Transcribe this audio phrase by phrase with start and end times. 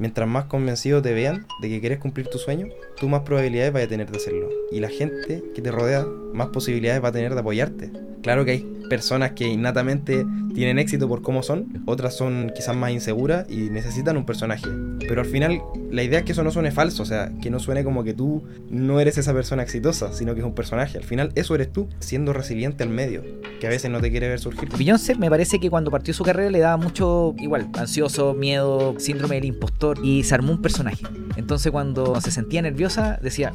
[0.00, 2.68] Mientras más convencido te vean de que quieres cumplir tu sueño,
[2.98, 4.48] tú más probabilidades vas a tener de hacerlo.
[4.72, 7.92] Y la gente que te rodea, más posibilidades va a tener de apoyarte.
[8.22, 12.90] Claro que hay personas que innatamente tienen éxito por cómo son, otras son quizás más
[12.90, 14.68] inseguras y necesitan un personaje.
[14.98, 17.60] Pero al final la idea es que eso no suene falso, o sea, que no
[17.60, 20.98] suene como que tú no eres esa persona exitosa, sino que es un personaje.
[20.98, 23.22] Al final eso eres tú, siendo resiliente al medio,
[23.60, 24.68] que a veces no te quiere ver surgir.
[24.76, 29.36] Beyoncé me parece que cuando partió su carrera le daba mucho, igual, ansioso, miedo, síndrome
[29.36, 31.04] del impostor y se armó un personaje.
[31.36, 33.52] Entonces cuando se sentía nerviosa decía,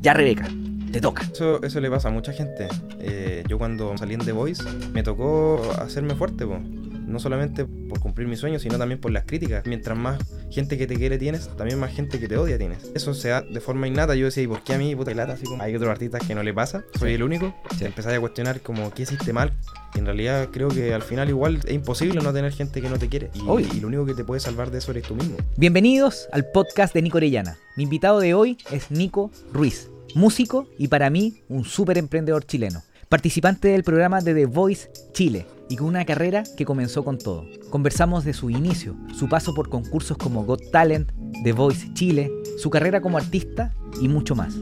[0.00, 0.48] ya Rebeca,
[0.92, 1.22] te toca.
[1.32, 2.68] Eso, eso le pasa a mucha gente.
[3.00, 6.58] Eh, yo cuando salí en The Voice me tocó hacerme fuerte, po.
[6.58, 9.64] no solamente por cumplir mis sueños, sino también por las críticas.
[9.66, 10.18] Mientras más
[10.50, 12.90] gente que te quiere tienes, también más gente que te odia tienes.
[12.94, 14.14] Eso se da de forma innata.
[14.14, 15.34] Yo decía, ¿y por qué a mí, puta lata?
[15.34, 17.54] Así como hay otros artistas que no le pasa, soy el único.
[17.78, 17.84] Sí.
[17.84, 19.52] Empezáis a cuestionar como, ¿qué hiciste mal?
[19.94, 22.98] Y en realidad creo que al final igual es imposible no tener gente que no
[22.98, 23.30] te quiere.
[23.34, 23.66] Y, Obvio.
[23.72, 25.36] y lo único que te puede salvar de eso eres tú mismo.
[25.56, 27.56] Bienvenidos al podcast de Nico Orellana.
[27.76, 32.82] Mi invitado de hoy es Nico Ruiz, músico y para mí un súper emprendedor chileno.
[33.10, 37.44] Participante del programa de The Voice Chile y con una carrera que comenzó con todo.
[37.70, 41.12] Conversamos de su inicio, su paso por concursos como Got Talent,
[41.44, 44.54] The Voice Chile, su carrera como artista y mucho más.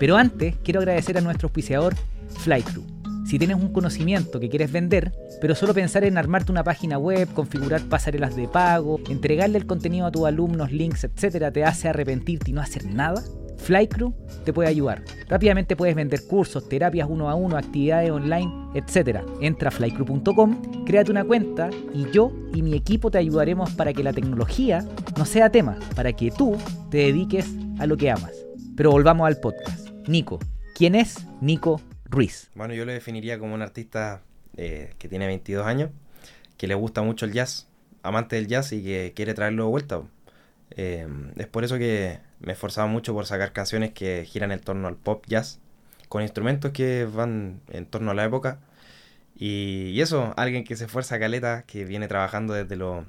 [0.00, 1.94] Pero antes quiero agradecer a nuestro auspiciador
[2.38, 2.82] Flycrew.
[3.26, 7.28] Si tienes un conocimiento que quieres vender, pero solo pensar en armarte una página web,
[7.34, 12.50] configurar pasarelas de pago, entregarle el contenido a tus alumnos, links, etcétera, te hace arrepentirte
[12.50, 13.22] y no hacer nada,
[13.58, 14.12] Flycrew
[14.44, 15.02] te puede ayudar.
[15.28, 19.24] Rápidamente puedes vender cursos, terapias uno a uno, actividades online, etcétera.
[19.40, 24.02] Entra a flycrew.com, créate una cuenta y yo y mi equipo te ayudaremos para que
[24.02, 24.84] la tecnología
[25.16, 26.56] no sea tema, para que tú
[26.90, 27.46] te dediques
[27.78, 28.32] a lo que amas.
[28.76, 29.90] Pero volvamos al podcast.
[30.08, 30.38] Nico,
[30.74, 32.50] ¿quién es Nico Ruiz?
[32.54, 34.22] Bueno, yo lo definiría como un artista
[34.56, 35.90] eh, que tiene 22 años,
[36.56, 37.68] que le gusta mucho el jazz,
[38.02, 40.02] amante del jazz y que quiere traerlo de vuelta.
[40.70, 44.88] Eh, es por eso que me esforzaba mucho por sacar canciones que giran en torno
[44.88, 45.60] al pop jazz,
[46.08, 48.58] con instrumentos que van en torno a la época.
[49.34, 53.04] Y, y eso, alguien que se esfuerza caleta, que viene trabajando desde los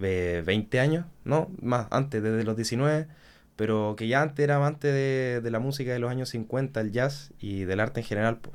[0.00, 3.08] eh, 20 años, no, más antes, desde los 19,
[3.56, 6.92] pero que ya antes era amante de, de la música de los años 50, el
[6.92, 8.38] jazz y del arte en general.
[8.38, 8.52] po.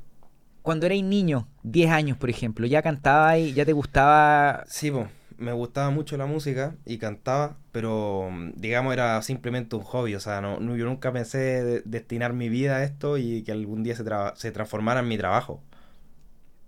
[0.62, 4.64] Cuando erais niño, 10 años por ejemplo, ya cantabais, ya te gustaba...
[4.68, 9.84] Sí, po, me gustaba mucho la música y cantaba, pero mm, digamos era simplemente un
[9.84, 13.44] hobby, o sea, no, no- yo nunca pensé de- destinar mi vida a esto y
[13.44, 15.62] que algún día se, tra- se transformara en mi trabajo.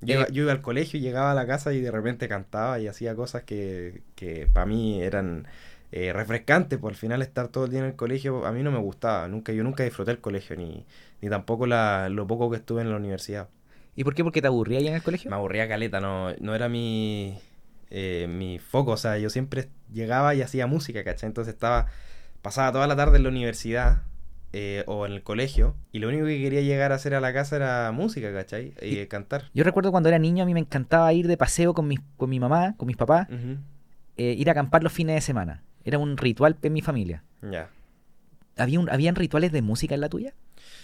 [0.01, 2.79] Yo, Eh, iba, yo iba al colegio, llegaba a la casa y de repente cantaba
[2.79, 5.47] y hacía cosas que, que para mí eran
[5.91, 8.72] eh, refrescantes, por al final estar todo el día en el colegio a mí no
[8.72, 10.85] me gustaba, nunca, yo nunca disfruté el colegio ni,
[11.22, 13.50] ni tampoco la, lo poco que estuve en la universidad.
[13.96, 14.23] ¿Y por qué?
[14.23, 15.31] ¿Porque te aburría ya en el colegio?
[15.31, 17.40] Me aburría caleta, no, no era mi,
[17.90, 21.28] eh, mi foco, o sea, yo siempre llegaba y hacía música, ¿cachai?
[21.28, 21.88] Entonces estaba,
[22.42, 24.03] pasaba toda la tarde en la universidad
[24.53, 27.34] eh, o en el colegio y lo único que quería llegar a hacer a la
[27.34, 28.74] casa era música, ¿cachai?
[28.81, 29.46] Y, Y- cantar.
[29.53, 32.30] Yo recuerdo cuando era niño a mí me encantaba ir de paseo con mi, con
[32.30, 33.28] mi mamá, con mis papás,
[34.18, 35.64] eh, ir a acampar los fines de semana.
[35.84, 37.24] Era un ritual en mi familia.
[37.42, 37.70] Ya.
[38.58, 40.34] ¿Había un- ¿Habían rituales de música en la tuya?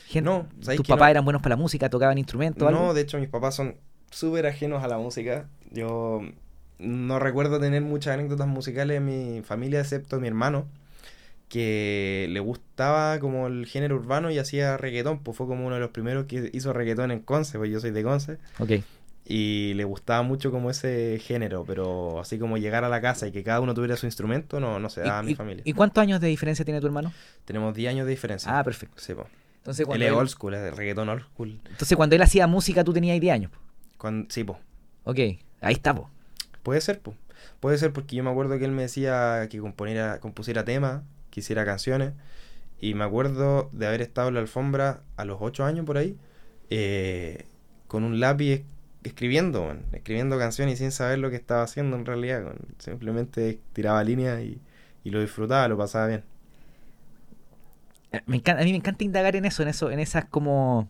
[0.07, 1.11] Gente- No, ¿sabes ¿Tus papás no?
[1.11, 2.67] eran buenos para la música, tocaban instrumentos?
[2.67, 2.79] algo?
[2.79, 3.75] No, de hecho mis papás son
[4.11, 5.47] súper ajenos a la música.
[5.71, 6.21] Yo
[6.79, 10.65] no recuerdo tener muchas anécdotas musicales en mi familia, excepto mi hermano,
[11.49, 15.81] que le gustaba como el género urbano y hacía reggaetón, pues fue como uno de
[15.81, 18.71] los primeros que hizo reggaetón en Conce, pues yo soy de Conce, Ok.
[19.25, 23.31] y le gustaba mucho como ese género, pero así como llegar a la casa y
[23.31, 25.61] que cada uno tuviera su instrumento, no, no se ¿Y, daba en mi familia.
[25.65, 27.13] y cuántos años de diferencia tiene tu hermano?
[27.45, 28.57] Tenemos 10 años de diferencia.
[28.57, 28.95] Ah, perfecto.
[28.99, 29.27] Sí, pues.
[29.57, 31.59] Entonces Él cuando, es él, old school, es reggaetón old school.
[31.69, 33.51] entonces cuando él hacía música tú tenías 10 años.
[33.97, 34.57] Cuando, sí, pues.
[35.05, 35.17] Ok,
[35.61, 36.09] ahí está, po.
[36.63, 37.17] Puede ser, pues.
[37.59, 41.41] Puede ser porque yo me acuerdo que él me decía que componiera, compusiera temas, que
[41.41, 42.13] hiciera canciones.
[42.81, 46.17] Y me acuerdo de haber estado en la alfombra a los 8 años por ahí,
[46.69, 47.45] eh,
[47.87, 48.63] con un lápiz es-
[49.03, 52.55] escribiendo, escribiendo canciones y sin saber lo que estaba haciendo en realidad.
[52.79, 54.61] Simplemente tiraba líneas y,
[55.03, 56.23] y lo disfrutaba, lo pasaba bien.
[58.11, 60.89] Eh, Me encanta, a mí me encanta indagar en eso, en eso, en esas como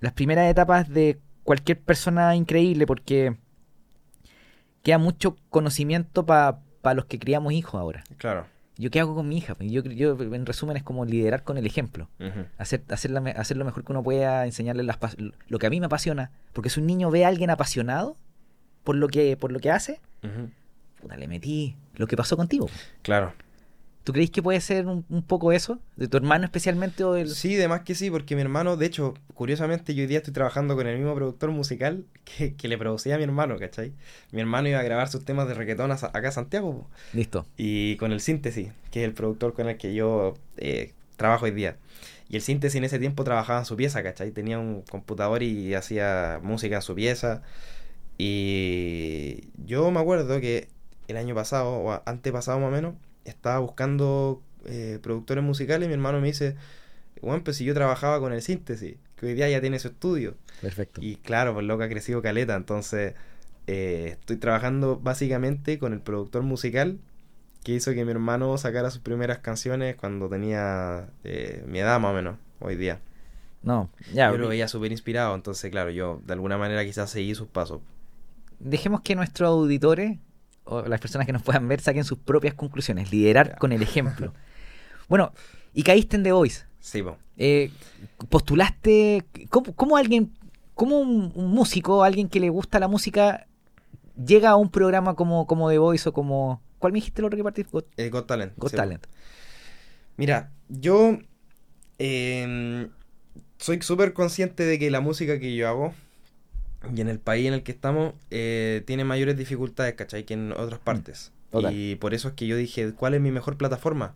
[0.00, 3.38] las primeras etapas de cualquier persona increíble, porque
[4.82, 6.58] queda mucho conocimiento para
[6.94, 8.04] los que criamos hijos ahora.
[8.16, 8.46] Claro.
[8.76, 9.56] ¿Yo qué hago con mi hija?
[9.56, 12.08] Pues Yo, yo en resumen es como liderar con el ejemplo.
[12.58, 14.98] Hacer, hacer, la hacer lo mejor que uno pueda, enseñarle las,
[15.48, 16.30] lo que a mí me apasiona.
[16.52, 18.16] Porque si un niño ve a alguien apasionado
[18.84, 20.48] por lo que, por lo que hace, Ujú.
[21.00, 22.68] puta, le metí lo que pasó contigo.
[23.02, 23.32] Claro.
[24.04, 25.80] ¿Tú crees que puede ser un, un poco eso?
[25.96, 27.28] ¿De tu hermano especialmente o del...?
[27.28, 30.32] Sí, de más que sí, porque mi hermano, de hecho, curiosamente, yo hoy día estoy
[30.32, 33.92] trabajando con el mismo productor musical que, que le producía a mi hermano, ¿cachai?
[34.32, 36.88] Mi hermano iba a grabar sus temas de reggaetón a- acá a Santiago.
[37.12, 37.46] Listo.
[37.58, 41.50] y con el Síntesis, que es el productor con el que yo eh, trabajo hoy
[41.50, 41.76] día.
[42.30, 44.30] Y el Síntesis en ese tiempo trabajaba en su pieza, ¿cachai?
[44.30, 47.42] Tenía un computador y hacía música en su pieza.
[48.16, 50.68] Y yo me acuerdo que
[51.08, 52.94] el año pasado, o antepasado más o menos,
[53.28, 56.56] estaba buscando eh, productores musicales y mi hermano me dice,
[57.22, 60.36] bueno, pues si yo trabajaba con el Síntesis, que hoy día ya tiene su estudio.
[60.60, 61.00] Perfecto.
[61.02, 63.14] Y claro, pues loco ha crecido caleta, entonces
[63.66, 66.98] eh, estoy trabajando básicamente con el productor musical
[67.64, 72.12] que hizo que mi hermano sacara sus primeras canciones cuando tenía eh, mi edad más
[72.12, 73.00] o menos, hoy día.
[73.62, 74.30] No, ya.
[74.30, 77.80] yo lo veía súper inspirado, entonces claro, yo de alguna manera quizás seguí sus pasos.
[78.60, 80.18] Dejemos que nuestros auditores
[80.68, 83.10] o las personas que nos puedan ver saquen sus propias conclusiones.
[83.10, 84.34] Liderar con el ejemplo.
[85.08, 85.32] bueno,
[85.74, 86.64] y caíste en The Voice.
[86.80, 87.16] Sí, po.
[87.36, 87.70] Eh,
[88.28, 89.24] postulaste.
[89.50, 90.32] ¿Cómo, cómo alguien,
[90.74, 93.46] cómo un, un músico, alguien que le gusta la música,
[94.16, 96.62] llega a un programa como, como The Voice o como.
[96.78, 97.70] ¿Cuál me dijiste el otro que partiste?
[97.72, 98.52] Got, Eh, Got Talent.
[98.56, 98.76] Got sí.
[98.76, 99.06] Talent.
[100.16, 101.18] Mira, yo
[101.98, 102.90] em,
[103.58, 105.94] soy súper consciente de que la música que yo hago
[106.94, 110.24] y en el país en el que estamos eh, tiene mayores dificultades, ¿cachai?
[110.24, 111.32] Que en otras partes.
[111.50, 111.74] total.
[111.74, 114.14] Y por eso es que yo dije, ¿cuál es mi mejor plataforma?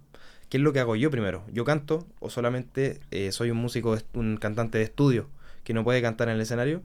[0.48, 1.44] ¿Qué es lo que hago yo primero?
[1.52, 5.28] ¿Yo canto o solamente eh, soy un músico, un cantante de estudio
[5.64, 6.82] que no puede cantar en el escenario?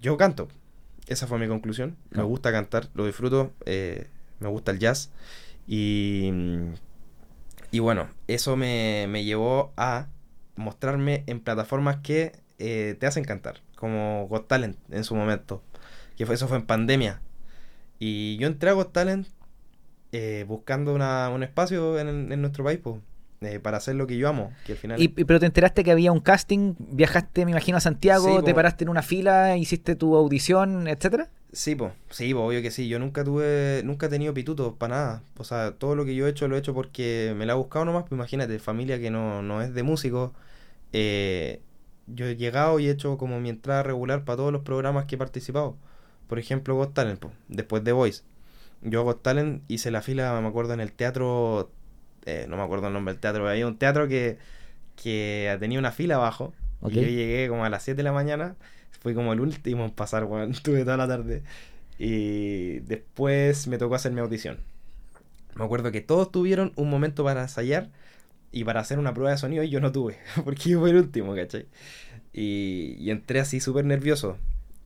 [0.00, 0.48] Yo canto.
[1.06, 1.96] Esa fue mi conclusión.
[2.10, 2.26] Me No.
[2.26, 4.06] gusta cantar, lo disfruto, eh,
[4.40, 5.10] me gusta el jazz.
[5.66, 6.30] Y,
[7.70, 10.08] y bueno, eso me, me llevó a
[10.56, 15.62] mostrarme en plataformas que te hacen cantar, como Got Talent en su momento.
[16.16, 17.20] Que fue, eso fue en pandemia.
[17.98, 19.26] Y yo entré a Got Talent
[20.12, 23.00] eh, buscando una- un espacio en, en nuestro país po,
[23.40, 24.52] eh, para hacer lo que yo amo.
[24.64, 27.80] Que al final Y, pero te enteraste que había un casting, viajaste, me imagino, a
[27.80, 31.28] Santiago, Sí, te paraste en una fila, hiciste tu audición, etcétera.
[31.52, 32.88] Sí, pues, sí, po, obvio que sí.
[32.88, 35.22] Yo nunca tuve, nunca he tenido pitutos para nada.
[35.38, 37.56] O sea, todo lo que yo he hecho lo he hecho porque me la he
[37.56, 38.02] buscado nomás.
[38.04, 40.32] Pues imagínate, familia que no, no es de músicos.
[40.92, 41.60] eh,
[42.14, 45.16] yo he llegado y he hecho como mi entrada regular para todos los programas que
[45.16, 45.76] he participado.
[46.26, 48.22] Por ejemplo, Got Talent, después de Voice.
[48.82, 51.70] Yo a Got Talent hice la fila, me acuerdo, en el teatro,
[52.26, 54.38] eh, no me acuerdo el nombre del teatro, pero había un teatro que,
[54.96, 56.52] que tenía una fila abajo.
[56.86, 58.56] Y yo llegué como a las 7 de la mañana.
[59.00, 60.50] Fui como el último en pasar, weón.
[60.52, 61.42] Estuve toda la tarde.
[61.98, 64.58] Y después me tocó hacer mi audición.
[65.56, 67.90] Me acuerdo que todos tuvieron un momento para ensayar
[68.52, 70.96] y para hacer una prueba de sonido y yo no tuve, porque yo fui el
[70.96, 71.66] último, ¿cachai?
[72.32, 74.36] Y, y entré así súper nervioso.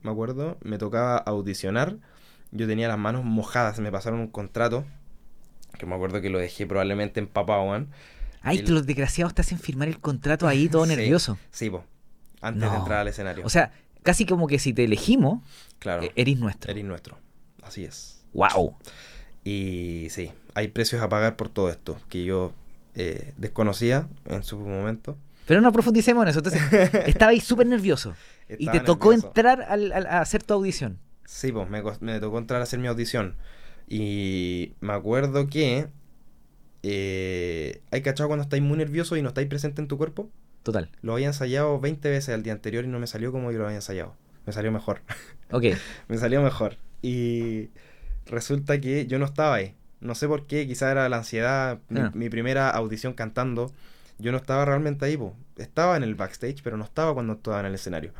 [0.01, 1.97] Me acuerdo, me tocaba audicionar.
[2.51, 4.85] Yo tenía las manos mojadas, me pasaron un contrato.
[5.77, 7.89] Que me acuerdo que lo dejé probablemente empapado, weón.
[8.41, 10.95] Ay, El- los desgraciados te hacen firmar el contrato ahí todo Sí.
[10.95, 11.37] nervioso.
[11.51, 11.83] Sí, po.
[12.41, 12.71] Antes No.
[12.71, 13.45] de entrar al escenario.
[13.45, 13.71] O sea,
[14.03, 15.41] casi como que si te elegimos,
[15.79, 16.69] claro, eh, eres nuestro.
[16.71, 17.17] eres nuestro.
[17.61, 18.23] Así es.
[18.33, 18.75] Wow.
[19.45, 22.53] Y sí, hay precios a pagar por todo esto que yo
[22.95, 25.17] eh, desconocía en su momento.
[25.45, 26.39] Pero no profundicemos en eso.
[26.39, 26.61] Entonces,
[27.07, 28.13] estaba ahí súper nervioso.
[28.49, 29.27] y te tocó nervioso.
[29.27, 30.99] entrar al- al- a hacer tu audición.
[31.25, 31.69] Sí, pues
[32.01, 33.35] me, tocó entrar a hacer mi audición.
[33.87, 35.87] Y me acuerdo que
[36.83, 40.29] eh, hay cachado cuando estáis muy nervioso y no estáis presente en tu cuerpo.
[40.63, 40.89] Total.
[41.01, 43.65] Lo había ensayado 20 veces el día anterior y no me salió como yo lo
[43.65, 44.15] había ensayado.
[44.45, 45.01] Me salió mejor.
[45.51, 45.65] Ok.
[46.07, 46.77] me salió mejor.
[47.01, 47.69] Y
[48.25, 49.75] resulta que yo no estaba ahí.
[50.03, 52.11] No sé por qué, quizá era la ansiedad, mi, Ah.
[52.13, 53.71] mi primera audición cantando.
[54.19, 55.35] Yo no estaba realmente ahí, po.
[55.57, 58.11] estaba en el backstage, pero no estaba cuando estaba en el escenario.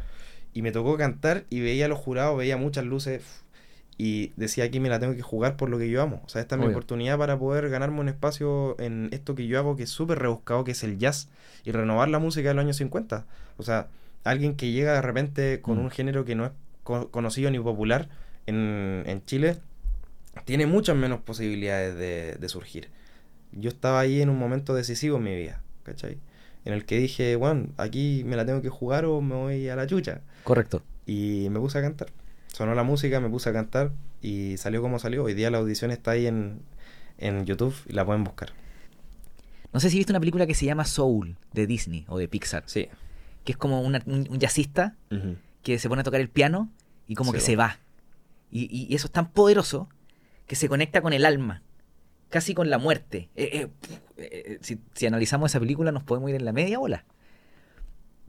[0.53, 3.23] Y me tocó cantar y veía a los jurados, veía muchas luces
[3.97, 6.21] y decía aquí me la tengo que jugar por lo que yo amo.
[6.25, 9.57] O sea, esta es mi oportunidad para poder ganarme un espacio en esto que yo
[9.59, 11.27] hago que es súper rebuscado, que es el jazz
[11.63, 13.25] y renovar la música de los años 50.
[13.57, 13.87] O sea,
[14.23, 15.81] alguien que llega de repente con Mm.
[15.81, 16.51] un género que no es
[16.83, 18.09] co- conocido ni popular
[18.45, 19.57] en, en Chile,
[20.45, 22.89] tiene muchas menos posibilidades de, de surgir.
[23.51, 26.17] Yo estaba ahí en un momento decisivo en mi vida, ¿cachai?
[26.65, 29.75] En el que dije, bueno, aquí me la tengo que jugar o me voy a
[29.75, 30.21] la chucha.
[30.43, 30.81] Correcto.
[31.05, 32.07] Y me puse a cantar.
[32.47, 35.23] Sonó la música, me puse a cantar y salió como salió.
[35.23, 36.61] Hoy día la audición está ahí en,
[37.17, 38.53] en YouTube y la pueden buscar.
[39.73, 42.63] No sé si viste una película que se llama Soul de Disney o de Pixar,
[42.67, 42.87] Sí.
[43.43, 44.95] que es como una- un, un jazzista
[45.63, 46.69] que se pone a tocar el piano
[47.07, 47.79] y como Sí, que se va.
[48.51, 49.89] Y- y eso es tan poderoso
[50.47, 51.61] que se conecta con el alma,
[52.29, 53.29] casi con la muerte.
[53.35, 53.69] Eh, eh,
[54.17, 57.05] eh, si, si analizamos esa película nos podemos ir en la media ola.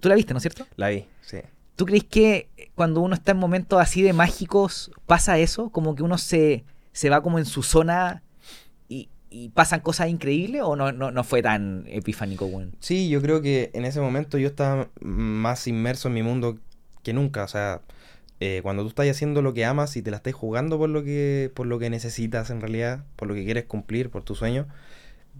[0.00, 0.66] Tú la viste, ¿no es cierto?
[0.76, 1.38] La vi, sí.
[1.76, 5.70] ¿Tú crees que cuando uno está en momentos así de mágicos pasa eso?
[5.70, 8.22] Como que uno se, se va como en su zona
[8.88, 12.76] y, y pasan cosas increíbles o no, no, no fue tan epifánico, weón?
[12.78, 16.58] Sí, yo creo que en ese momento yo estaba más inmerso en mi mundo
[17.02, 17.42] que nunca.
[17.42, 17.80] O sea,
[18.40, 21.04] eh, cuando tú estás haciendo lo que amas y te la estás jugando por lo
[21.04, 24.66] que, por lo que necesitas en realidad, por lo que quieres cumplir, por tu sueño,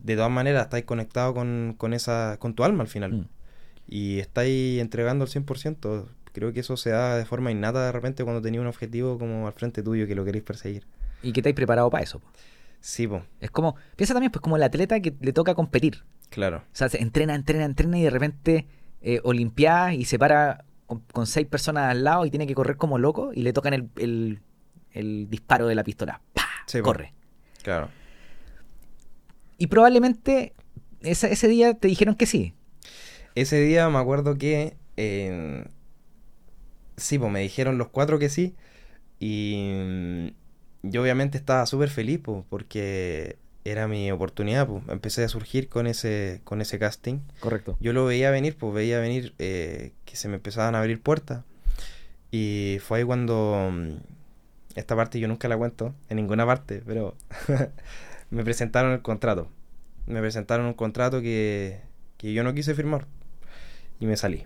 [0.03, 3.13] de todas maneras estás conectado con, con esa, con tu alma al final.
[3.13, 3.29] Mm.
[3.87, 6.07] Y estáis entregando al 100%.
[6.33, 9.47] Creo que eso se da de forma innata de repente cuando tenéis un objetivo como
[9.47, 10.87] al frente tuyo que lo queréis perseguir.
[11.23, 12.19] Y que estáis preparado para eso.
[12.19, 12.29] po.
[12.81, 16.05] Sí, pues, Es como, piensa también, pues como el atleta que le toca competir.
[16.29, 16.59] claro.
[16.59, 18.67] O sea, se entrena, entrena, entrena y de repente
[19.01, 22.77] eh, olimpiada y se para con, con seis personas al lado y tiene que correr
[22.77, 24.41] como loco y le tocan el, el,
[24.93, 26.21] el disparo de la pistola.
[26.33, 26.43] ¡Pah!
[26.67, 27.13] Sí, Corre.
[27.63, 27.89] Claro.
[29.59, 30.53] Y probablemente
[31.01, 32.55] ese, ese día te dijeron que sí.
[33.35, 34.77] Ese día me acuerdo que.
[34.97, 35.67] eh,
[36.97, 38.55] sí, pues me dijeron los cuatro que sí.
[39.19, 40.27] Y mm,
[40.83, 44.83] yo obviamente estaba súper feliz, pues, porque era mi oportunidad, pues.
[44.89, 47.21] Empecé a surgir con ese, con ese casting.
[47.41, 47.77] Correcto.
[47.81, 51.45] Yo lo veía venir, pues veía venir eh, que se me empezaban a abrir puertas.
[52.31, 53.71] Y fue ahí cuando.
[53.73, 53.89] mm,
[54.75, 57.15] Esta parte yo nunca la cuento en ninguna parte, pero
[58.31, 59.49] me presentaron el contrato.
[60.07, 61.81] Me presentaron un contrato que,
[62.19, 63.07] que yo no quise firmar.
[64.01, 64.45] Y me salí.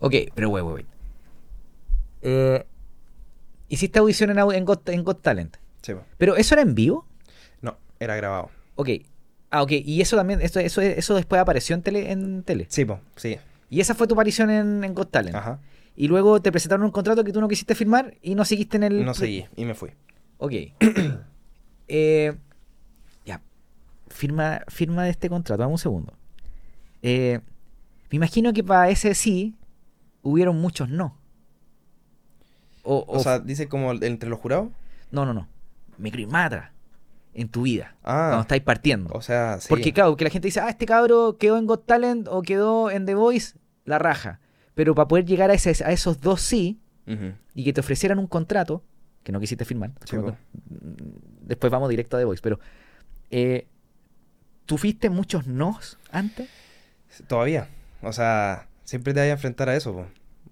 [0.00, 0.86] Ok, pero wey, wey, wey.
[2.22, 2.66] Eh,
[3.68, 5.56] hiciste audición en, en, Got, en Got Talent.
[5.82, 5.94] Sí.
[6.18, 7.06] Pero eso era en vivo.
[8.00, 8.50] Era grabado.
[8.76, 8.88] Ok.
[9.50, 9.72] Ah, ok.
[9.72, 12.66] Y eso también, eso, eso, eso después apareció en tele, en tele.
[12.68, 13.36] Sí, po, sí.
[13.70, 15.36] Y esa fue tu aparición en, en Got Talent.
[15.36, 15.60] Ajá.
[15.96, 18.82] Y luego te presentaron un contrato que tú no quisiste firmar y no seguiste en
[18.82, 19.04] el.
[19.04, 19.90] No seguí y me fui.
[20.38, 20.52] Ok.
[21.86, 22.34] Eh,
[23.26, 23.42] ya.
[24.08, 25.60] Firma, firma de este contrato.
[25.60, 26.14] Dame un segundo.
[27.02, 27.40] Eh,
[28.10, 29.54] me imagino que para ese sí
[30.22, 31.18] hubieron muchos no.
[32.82, 34.68] O, O o- sea, dice como entre los jurados.
[35.10, 35.46] no, no, no.
[35.98, 36.72] Micromatra
[37.34, 37.94] en tu vida.
[38.02, 39.12] Cuando Ah, estáis partiendo.
[39.14, 39.66] o sea, sí.
[39.68, 42.90] Porque, claro, que la gente dice, ah, este cabro quedó en Got Talent o quedó
[42.90, 44.40] en The Voice, la raja.
[44.74, 46.80] Pero para poder llegar a, ese- a esos dos sí
[47.54, 48.82] y que te ofrecieran un contrato,
[49.22, 50.16] que no quisiste firmar, Sí,
[51.42, 52.58] después vamos directo a The Voice, pero
[53.30, 53.66] eh,
[54.66, 56.48] ¿tú fuiste muchos nos antes?
[57.26, 57.68] Todavía.
[58.02, 60.06] O sea, siempre te vas a enfrentar a eso.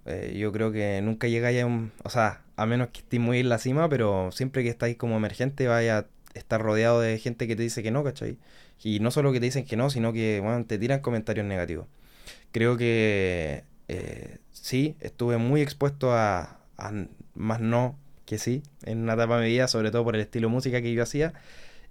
[0.07, 1.93] Eh, yo creo que nunca llegáis a un...
[2.05, 5.17] O sea, a menos que estéis muy en la cima, pero siempre que estáis como
[5.17, 8.39] emergente vaya estar rodeado de gente que te dice que no, ¿cachai?
[8.83, 11.87] Y no solo que te dicen que no, sino que bueno, te tiran comentarios negativos.
[12.51, 16.59] Creo que eh, sí, estuve muy expuesto a,
[17.35, 17.97] más no
[18.27, 20.83] que sí en una etapa de mi vida, sobre todo por el estilo de música
[20.83, 21.33] que yo hacía.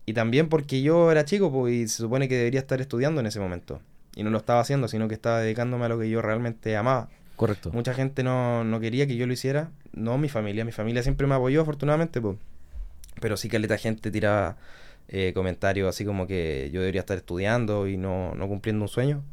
[0.05, 3.27] Y también porque yo era chico pues, y se supone que debería estar estudiando en
[3.27, 3.81] ese momento.
[4.15, 7.07] Y no lo estaba haciendo, sino que estaba dedicándome a lo que yo realmente amaba.
[7.35, 7.71] Correcto.
[7.71, 9.71] Mucha gente no, no quería que yo lo hiciera.
[9.93, 10.65] No mi familia.
[10.65, 12.19] Mi familia siempre me apoyó, afortunadamente.
[12.19, 12.37] pues.
[13.21, 14.57] Pero sí que la gente tiraba
[15.07, 19.23] eh, comentarios así como que yo debería estar estudiando y no, no cumpliendo un sueño.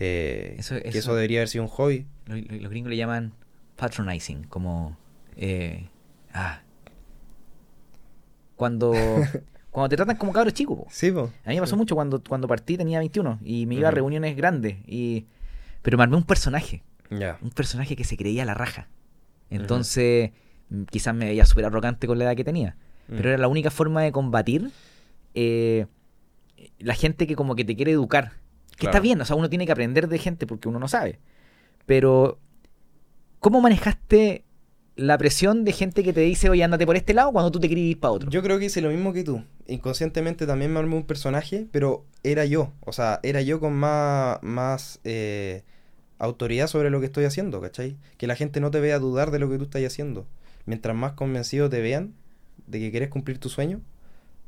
[0.00, 2.06] Eh, Eso- que eso- eso debería haber sido un hobby.
[2.26, 3.32] Los, los gringos le llaman
[3.76, 4.96] patronizing, como...
[5.36, 5.88] eh,
[6.34, 6.60] ah,
[8.56, 8.92] cuando,
[9.70, 10.78] cuando te tratan como cabros chicos.
[10.78, 10.86] po.
[10.90, 11.30] Sí, pues.
[11.44, 14.36] A mí me pasó mucho cuando, cuando partí, tenía 21 y me iba a reuniones
[14.36, 14.76] grandes.
[14.86, 15.26] Y,
[15.82, 16.82] pero me armé un personaje,
[17.42, 18.88] un personaje que se creía la raja.
[19.50, 20.30] Entonces,
[20.68, 22.76] mm, quizás me veía súper arrogante con la edad que tenía.
[23.08, 23.26] Pero Mm.
[23.32, 24.70] era la única forma de combatir
[25.34, 25.86] eh,
[26.78, 28.32] la gente que como que te quiere educar.
[28.76, 31.18] Que está bien, o sea, uno tiene que aprender de gente porque uno no sabe.
[31.86, 32.38] Pero,
[33.38, 34.44] ¿cómo manejaste
[34.96, 37.66] la presión de gente que te dice, oye, ándate por este lado cuando tú te
[37.68, 38.30] quieres ir para otro?
[38.30, 39.42] Yo creo que hice lo mismo que tú.
[39.66, 42.72] Inconscientemente también me armé un personaje, pero era yo.
[42.80, 45.62] O sea, era yo con más, más eh,
[46.18, 47.96] autoridad sobre lo que estoy haciendo, ¿cachai?
[48.18, 50.26] Que la gente no te vea dudar de lo que tú estás haciendo.
[50.66, 52.14] Mientras más convencido te vean
[52.70, 53.80] de que quieres cumplir tu sueño,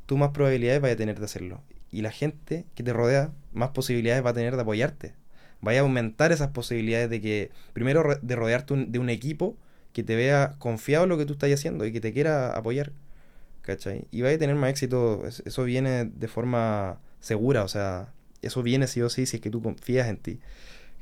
[0.07, 1.62] tú más probabilidades vas a tener de hacerlo.
[1.91, 5.14] Y la gente que te rodea, más posibilidades va a tener de apoyarte.
[5.61, 9.57] Vaya a aumentar esas posibilidades de que, primero, ro- de rodearte un- de un equipo
[9.93, 12.93] que te vea confiado en lo que tú estás haciendo y que te quiera apoyar.
[13.62, 14.07] ¿Cachai?
[14.11, 18.12] Y vaya a tener más éxito, es- eso viene de forma segura, o sea,
[18.43, 20.41] eso viene sí o sí si es que tú confías en ti.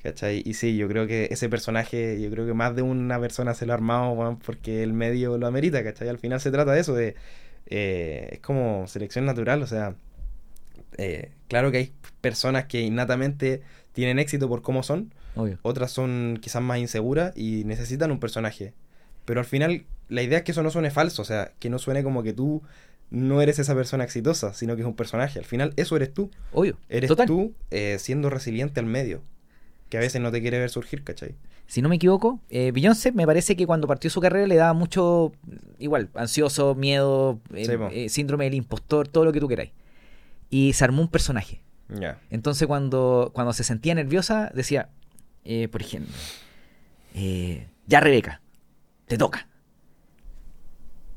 [0.02, 0.42] ¿Cachai?
[0.46, 3.66] Y sí, yo creo que ese personaje, yo creo que más de una persona se
[3.66, 6.08] lo ha armado, porque el medio lo amerita, ¿cachai?
[6.08, 7.16] Al final se trata de eso, de...
[7.66, 9.94] eh, es como selección natural, o sea,
[10.96, 13.60] eh, claro que hay personas que innatamente
[13.92, 15.58] tienen éxito por cómo son, Obvio.
[15.62, 18.72] otras son quizás más inseguras y necesitan un personaje.
[19.26, 21.78] Pero al final, la idea es que eso no suene falso, o sea, que no
[21.78, 22.62] suene como que tú
[23.10, 25.38] no eres esa persona exitosa, sino que es un personaje.
[25.38, 26.30] Al final, eso eres tú.
[26.52, 26.78] Obvio.
[26.88, 27.26] Eres Total.
[27.26, 29.20] tú eh, siendo resiliente al medio,
[29.90, 31.34] que a veces no te quiere ver surgir, ¿cachai?
[31.66, 34.72] Si no me equivoco, eh, Beyoncé me parece que cuando partió su carrera le daba
[34.72, 35.32] mucho,
[35.78, 39.72] igual, ansioso, miedo, eh, Sí, eh, síndrome del impostor, todo lo que tú queráis.
[40.48, 41.62] y se armó un personaje.
[41.88, 42.18] Ya.
[42.30, 44.88] Entonces cuando, cuando se sentía nerviosa decía,
[45.44, 46.12] eh, por ejemplo,
[47.86, 48.40] ya Rebeca,
[49.06, 49.46] te toca.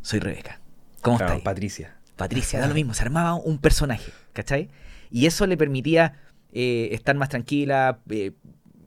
[0.02, 0.60] Soy Rebeca.
[1.02, 1.44] ¿Cómo Claro, estás?
[1.46, 1.96] Patricia.
[2.16, 4.70] Patricia, da lo mismo, se armaba un personaje, ¿cachai?
[5.10, 6.20] Y eso le permitía
[6.52, 8.00] eh, estar más tranquila.
[8.10, 8.32] eh,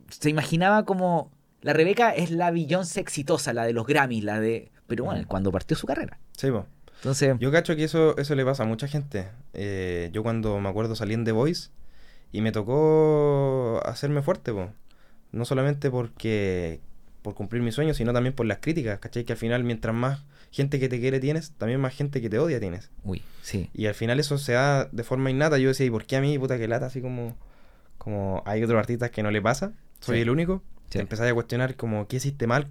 [0.09, 4.71] se imaginaba como la Rebeca es la Beyoncé exitosa, la de los Grammys, la de...
[4.87, 5.27] Pero bueno, Ujú.
[5.29, 6.17] cuando partió su carrera.
[6.37, 6.65] Sí, po.
[6.97, 9.27] Entonces, Yo cacho que eso, eso le pasa a mucha gente.
[9.53, 11.69] Eh, yo cuando me acuerdo salí en The Voice
[12.31, 14.71] y me tocó hacerme fuerte, po.
[15.31, 16.79] No solamente porque
[17.21, 19.25] por cumplir mis sueños, sino también por las críticas, ¿cachai?
[19.25, 22.39] Que al final mientras más gente que te quiere tienes, también más gente que te
[22.39, 22.89] odia tienes.
[23.03, 23.69] uy, sí.
[23.73, 25.57] Y al final eso se da de forma innata.
[25.57, 26.85] Yo decía, ¿y por qué a mí, puta que lata?
[26.85, 27.35] Así como,
[27.97, 30.21] como hay otros artistas que no le pasa, soy Sí.
[30.21, 30.61] el único.
[30.85, 30.93] Sí.
[30.93, 32.67] Te empezás a cuestionar como, ¿qué hiciste mal?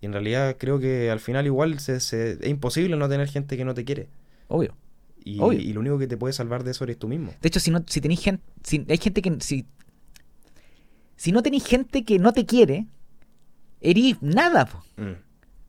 [0.00, 3.56] Y en realidad creo que al final igual se, se- es imposible no tener gente
[3.56, 4.08] que no te quiere.
[4.48, 4.74] Obvio.
[5.24, 5.60] Y, Obvio.
[5.60, 7.32] y lo único que te puede salvar de eso eres tú mismo.
[7.40, 9.66] De hecho, si no, si tenéis gente, si hay gente que si,
[11.16, 12.86] si no tenéis gente que no te quiere,
[13.80, 14.68] erís nada.
[14.96, 15.12] Mm,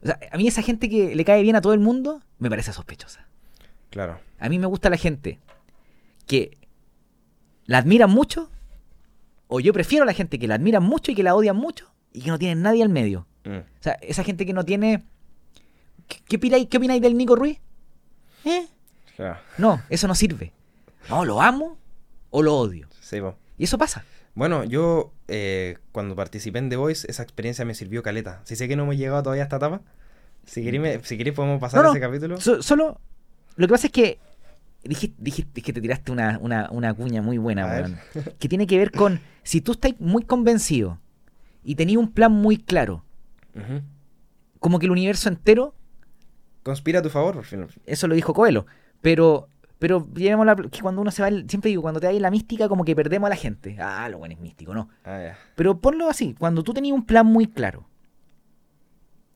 [0.01, 2.50] O sea, a mí esa gente que le cae bien a todo el mundo me
[2.50, 3.27] parece sospechosa.
[3.91, 5.39] claro, A mí me gusta la gente
[6.25, 6.57] que
[7.65, 8.50] la admiran mucho,
[9.55, 11.91] o yo prefiero a la gente que la admiran mucho y que la odian mucho
[12.12, 13.27] y que no tienen nadie al medio.
[13.45, 15.03] mm, O sea, esa gente que no tiene.
[16.07, 17.60] ¿Qué, qué opináis, qué opináis del Nico Ruiz?
[18.45, 18.65] ¿Eh?
[19.57, 20.53] No, eso no sirve.
[21.10, 21.77] No, lo amo
[22.31, 22.88] o lo odio.
[23.00, 23.36] Sí, po.
[23.57, 24.03] Y eso pasa.
[24.36, 28.41] Bueno, yo eh, cuando participé en The Voice, esa experiencia me sirvió caleta.
[28.45, 29.81] Si sé que no hemos llegado todavía a esta etapa,
[30.45, 31.91] si queréis, si queréis podemos pasar No, no.
[31.91, 32.41] ese capítulo.
[32.41, 33.00] So- solo.
[33.55, 34.17] Lo que pasa es que.
[34.83, 37.97] Dijiste, dijiste que te tiraste una, una, una cuña muy buena, weón.
[38.37, 39.21] Que tiene que ver con.
[39.43, 40.99] Si tú estás muy convencido
[41.63, 43.05] y tenías un plan muy claro,
[44.59, 45.75] como que el universo entero,
[46.63, 47.67] Conspira a tu favor, por fin.
[47.85, 48.65] eso lo dijo Coelho,
[49.01, 49.49] pero.
[49.79, 52.69] Pero llevemos la, que cuando uno se va, siempre digo, cuando te en la mística,
[52.69, 53.75] como que perdemos a la gente.
[53.81, 54.87] Ah, lo bueno es místico, no.
[55.03, 55.33] Ah.
[55.55, 57.85] Pero ponlo así, cuando tú tenías un plan muy claro,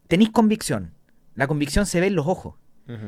[0.07, 0.93] tenés convicción,
[1.35, 2.55] la convicción se ve en los ojos,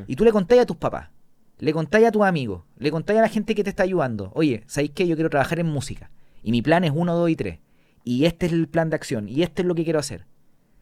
[0.08, 1.12] y tú le contáis a tus papás,
[1.60, 4.64] le contáis a tus amigos, le contáis a la gente que te está ayudando, oye,
[4.68, 5.08] ¿sabéis qué?
[5.08, 6.10] Yo quiero trabajar en música,
[6.44, 7.60] y mi plan es uno, dos y tres,
[8.04, 10.26] y este es el plan de acción, y este es lo que quiero hacer.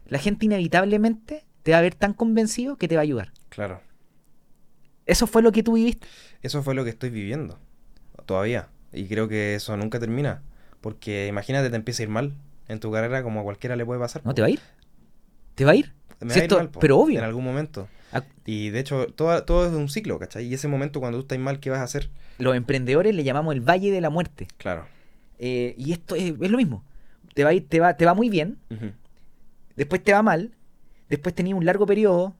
[0.06, 3.34] La gente inevitablemente te va a ver tan convencido que te va a ayudar.
[3.50, 3.82] Claro.
[5.06, 6.08] Eso fue lo que tú viviste.
[6.42, 7.60] Eso fue lo que estoy viviendo.
[8.26, 8.70] Todavía.
[8.94, 10.44] Y creo que eso nunca termina.
[10.82, 12.34] Porque imagínate, te empieza a ir mal
[12.68, 14.22] en tu carrera como a cualquiera le puede pasar.
[14.26, 14.60] ¿No te va a ir?
[15.56, 15.94] ¿Te va a ir?
[16.20, 17.20] Me Si va a ir esto- mal, po, pero obvio.
[17.20, 17.88] En algún momento.
[18.46, 20.46] Y de hecho, todo, todo es un ciclo, ¿cachai?
[20.46, 22.10] Y ese momento cuando tú estás mal, ¿qué vas a hacer?
[22.38, 24.48] Los emprendedores le llamamos el valle de la muerte.
[24.58, 24.86] Claro.
[25.40, 26.84] Eh, y esto es, es lo mismo.
[27.34, 28.58] Te va, te, va, te va muy bien,
[29.76, 30.56] después te va mal,
[31.10, 32.36] después tenéis un largo periodo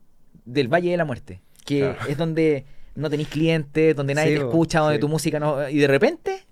[0.46, 1.98] del Valle de la Muerte, que Claro.
[2.10, 5.02] es donde no tenéis clientes, donde nadie Sí, te escucha, donde sí.
[5.02, 5.70] tu música no...
[5.70, 6.46] Y de repente,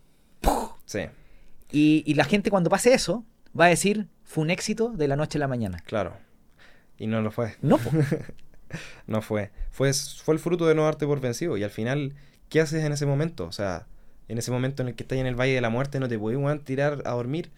[0.86, 1.00] Sí,
[1.72, 3.26] y, y la gente cuando pase eso,
[3.60, 5.82] va a decir, fue un éxito de la noche a la mañana.
[5.86, 6.14] claro.
[7.00, 7.56] Y no lo fue.
[7.64, 7.80] No.
[9.08, 9.52] No fue.
[9.72, 11.58] Fue, fue el fruto de no darte por vencido.
[11.58, 12.14] Y al final,
[12.50, 13.46] ¿qué haces en ese momento?
[13.46, 13.86] O sea,
[14.28, 16.18] en ese momento en el que estás en el Valle de la Muerte, no te
[16.18, 17.52] puedes weón, tirar a dormir.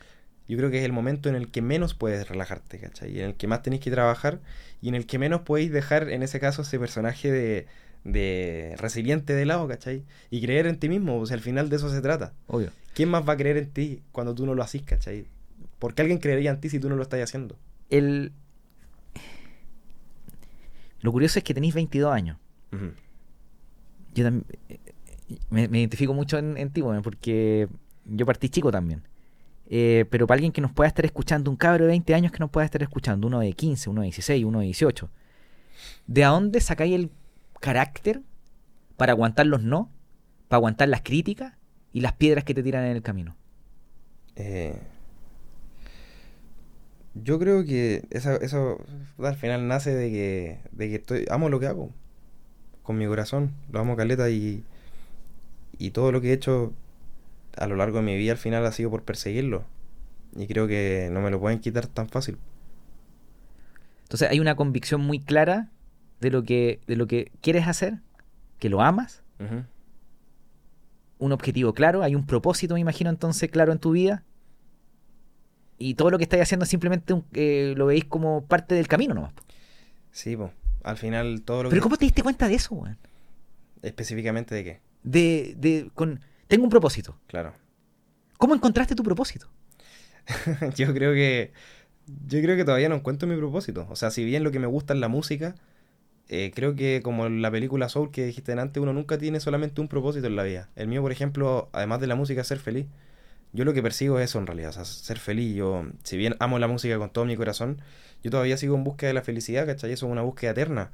[0.48, 3.12] Yo creo que es el momento en el que menos puedes relajarte, ¿cachai?
[3.12, 4.40] Y en el que más tenés que trabajar
[4.82, 7.68] y en el que menos podéis dejar, en ese caso, ese personaje de,
[8.06, 10.04] de resiliente de lado, ¿cachai?
[10.30, 12.34] Y creer en ti mismo, o sea, al final de eso se trata.
[12.48, 12.72] Obvio.
[12.94, 15.26] ¿Quién más va a creer en ti cuando tú no lo haces, ¿cachai?
[15.80, 17.58] ¿Por qué alguien creería en ti si tú no lo estás haciendo?
[17.90, 18.32] El...
[21.02, 22.38] Lo curioso es que tenéis 22 años.
[24.14, 24.46] Yo también
[25.50, 27.68] me, me identifico mucho en, en ti, porque
[28.06, 29.04] yo partí chico también.
[29.70, 32.40] Eh, pero para alguien que nos pueda estar escuchando, un cabro de 20 años que
[32.40, 35.10] nos pueda estar escuchando, uno de 15, uno de 16, uno de 18,
[36.08, 37.12] ¿de dónde sacáis el
[37.60, 38.22] carácter
[38.96, 39.92] para aguantar los no,
[40.48, 41.54] para aguantar las críticas
[41.92, 43.36] y las piedras que te tiran en el camino?
[44.38, 44.80] Eh,
[47.24, 48.80] yo creo que esa- eso
[49.20, 51.92] al final nace de que, de que estoy, amo lo que hago
[52.84, 54.64] con mi corazón, lo amo caleta y,
[55.78, 56.74] y todo lo que he hecho
[57.58, 59.66] a lo largo de mi vida al final ha sido por perseguirlo
[60.36, 62.38] y creo que no me lo pueden quitar tan fácil.
[64.04, 65.70] Entonces hay una convicción muy clara
[66.22, 68.00] de lo que, de lo que quieres hacer,
[68.60, 69.24] que lo amas,
[71.20, 74.24] un objetivo claro, hay un propósito, me imagino, entonces claro en tu vida.
[75.78, 79.14] Y todo lo que estáis haciendo simplemente un- eh, lo veis como parte del camino
[79.14, 79.34] nomás.
[80.12, 80.52] Sí, po.
[80.84, 81.84] al final todo lo Pero que...
[81.84, 82.98] ¿cómo te diste cuenta de eso, weón?
[83.82, 87.18] Específicamente de qué, De, de, con, tengo un propósito.
[87.28, 87.54] claro.
[88.38, 89.48] ¿Cómo encontraste tu propósito?
[90.76, 91.52] yo creo que
[92.28, 93.88] yo creo que todavía no encuentro mi propósito.
[93.90, 95.56] O sea, si bien lo que me gusta es la música,
[96.30, 99.88] eh, creo que como la película Soul que dijiste antes, uno nunca tiene solamente un
[99.90, 100.70] propósito en la vida.
[100.76, 102.88] El mío, por ejemplo, además de la música, es ser feliz.
[103.54, 105.56] Yo lo que persigo es eso en realidad, o sea, ser feliz.
[105.56, 107.82] Yo, si bien amo la música con todo mi corazón,
[108.24, 109.92] yo todavía sigo en búsqueda de la felicidad, ¿cachai?
[109.92, 110.92] Eso es una búsqueda eterna.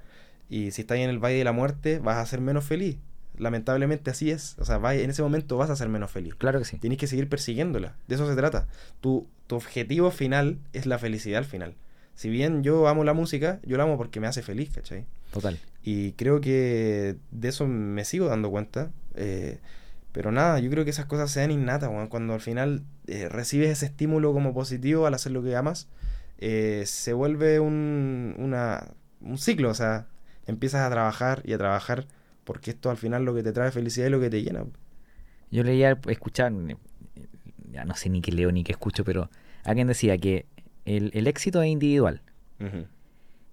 [0.50, 2.98] Y si estás en el valle de la muerte, vas a ser menos feliz.
[3.38, 4.56] Lamentablemente así es.
[4.60, 6.36] O sea, en ese momento vas a ser menos feliz.
[6.36, 6.78] Claro que sí.
[6.78, 7.96] Tienes que seguir persiguiéndola.
[8.08, 8.68] De eso se trata.
[9.02, 11.74] Tu, tu objetivo final es la felicidad al final.
[12.16, 15.06] Si bien yo amo la música, yo la amo porque me hace feliz, ¿cachai?
[15.32, 15.58] Total.
[15.84, 18.92] Y creo que de eso me sigo dando cuenta.
[19.16, 19.58] Eh,
[20.14, 23.70] pero nada, yo creo que esas cosas se dan innatas, cuando al final eh, recibes
[23.70, 25.90] ese estímulo como positivo al hacer lo que amas,
[26.38, 30.08] eh, se vuelve un, una, un ciclo, o sea,
[30.46, 32.06] empiezas a trabajar y a trabajar
[32.44, 34.66] porque esto al final lo que te trae felicidad y lo que te llena.
[35.50, 36.54] Yo leía, escuchar,
[37.72, 39.30] ya no sé ni qué leo ni qué escucho, pero
[39.64, 40.46] alguien decía que
[40.86, 42.22] el, el éxito es individual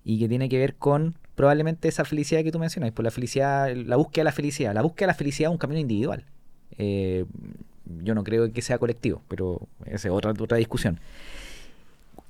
[0.05, 3.11] y que tiene que ver con probablemente esa felicidad que tú mencionas, por pues la
[3.11, 4.75] felicidad, la búsqueda de la felicidad.
[4.75, 6.27] La búsqueda de la felicidad es un camino individual.
[6.79, 7.25] Eh,
[8.03, 11.01] yo no creo que sea colectivo, pero esa es otra, otra discusión.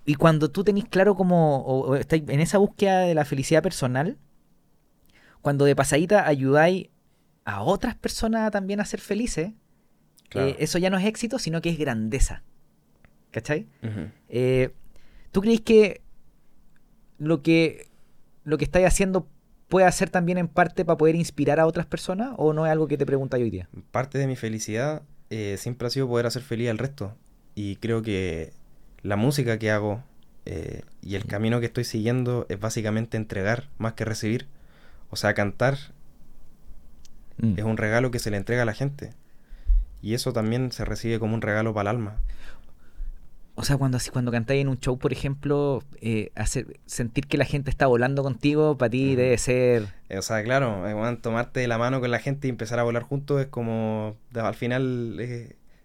[0.05, 4.17] Y cuando tú tenés claro como, o, estáis en esa búsqueda de la felicidad personal,
[5.43, 6.89] cuando de pasadita ayudáis
[7.45, 9.53] a otras personas también a ser felices,
[10.35, 12.43] eh, eso ya no es éxito, sino que es grandeza.
[13.31, 13.67] ¿Cachai?
[14.29, 14.71] Eh,
[15.31, 16.01] ¿Tú crees que
[17.19, 17.89] lo que
[18.45, 19.29] lo que estáis haciendo
[19.71, 22.89] puede hacer también en parte para poder inspirar a otras personas o no es algo
[22.89, 23.69] que te pregunta hoy día?
[23.91, 27.17] Parte de mi felicidad eh, siempre ha sido poder hacer feliz al resto
[27.55, 28.53] y creo que
[29.03, 30.03] la música que hago
[30.45, 34.49] eh, y el camino que estoy siguiendo es básicamente entregar más que recibir.
[35.11, 35.79] O sea, cantar
[37.39, 37.55] mm.
[37.57, 39.15] es un regalo que se le entrega a la gente.
[40.03, 42.17] Y eso también se recibe como un regalo para el alma.
[43.61, 47.45] O sea, cuando, cuando cantáis en un show, por ejemplo, eh, hacer, sentir que la
[47.45, 49.89] gente está volando contigo, para ti debe ser...
[50.09, 53.03] Eh, o sea, claro, eh, tomarte la mano con la gente y empezar a volar
[53.03, 55.21] juntos es como, al final,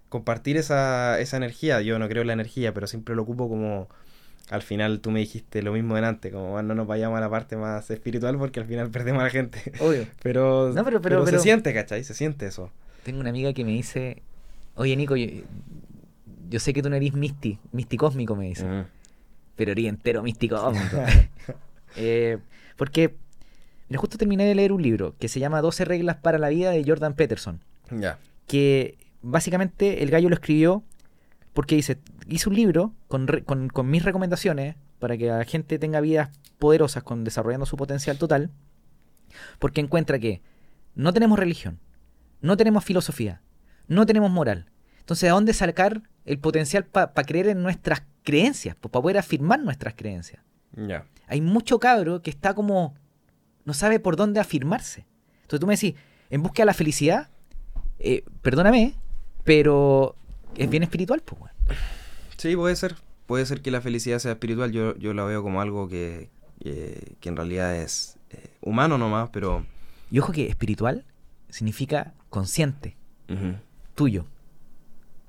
[0.07, 1.81] compartir esa, esa energía.
[1.81, 3.89] Yo no creo en la energía, pero siempre lo ocupo como,
[4.49, 7.57] al final tú me dijiste lo mismo delante, como no nos vayamos a la parte
[7.57, 9.73] más espiritual porque al final perdemos a la gente.
[9.81, 10.07] Obvio.
[10.23, 12.05] pero, pero, se siente, ¿cachai?
[12.05, 12.71] Se siente eso.
[13.03, 14.21] Tengo una amiga que me dice,
[14.75, 15.27] oye Nico, yo
[16.59, 18.85] sé que tú no eres misti, misticósmico, me dice.
[19.55, 20.97] Pero eres entero misticósmico.
[21.95, 22.37] eh,
[22.77, 23.15] porque,
[23.89, 26.71] mira, justo terminé de leer un libro que se llama 12 reglas para la vida
[26.71, 27.61] de Jordan Peterson.
[27.91, 28.19] Ya.
[28.47, 30.83] Que básicamente el gallo lo escribió
[31.53, 36.01] porque dice, hice un libro con, con, con mis recomendaciones para que la gente tenga
[36.01, 38.49] vidas poderosas con desarrollando su potencial total,
[39.59, 40.41] porque encuentra que
[40.95, 41.79] no tenemos religión,
[42.41, 43.41] no tenemos filosofía,
[43.87, 44.69] no tenemos moral.
[45.05, 49.93] Entonces, ¿a dónde sacar el potencial para creer en nuestras creencias, para poder afirmar nuestras
[49.93, 50.41] creencias.
[51.27, 52.95] Hay mucho cabro que está como,
[53.63, 55.05] no sabe por dónde afirmarse.
[55.43, 55.93] Entonces tú me decís,
[56.29, 57.29] en busca de la felicidad,
[57.99, 58.95] eh, perdóname,
[59.43, 60.15] pero
[60.55, 61.55] es bien espiritual, pues, bueno.
[62.37, 62.95] Sí, puede ser.
[63.27, 64.71] Puede ser que la felicidad sea espiritual.
[64.71, 69.65] Yo, yo la veo como algo que, que, en realidad es eh, humano nomás, pero...
[70.11, 71.05] Y ojo que espiritual
[71.49, 72.97] significa consciente,
[73.95, 74.25] tuyo.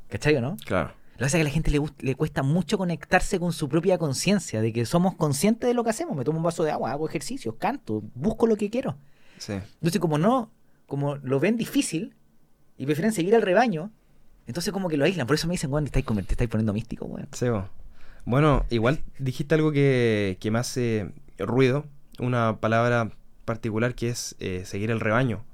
[0.09, 0.57] ¿Cachai o no?
[0.65, 0.89] Claro.
[1.13, 3.69] Lo que pasa es que a la gente le, le cuesta mucho conectarse con su
[3.69, 6.17] propia conciencia, de que somos conscientes de lo que hacemos.
[6.17, 8.99] Me tomo un vaso de agua, hago ejercicios, canto, busco lo que quiero.
[9.39, 9.55] Sí.
[9.55, 10.51] Entonces, como no,
[10.87, 12.15] como lo ven difícil
[12.77, 13.91] y prefieren seguir al rebaño,
[14.47, 15.27] entonces como que lo aíslan.
[15.27, 17.29] Por eso me dicen, bueno, te estáis, te estáis poniendo místico, weón.
[17.33, 17.47] Sí,
[18.27, 21.87] bueno, igual dijiste algo que, que me hace ruido,
[22.19, 23.13] una palabra
[23.45, 25.45] particular que es eh, seguir el rebaño.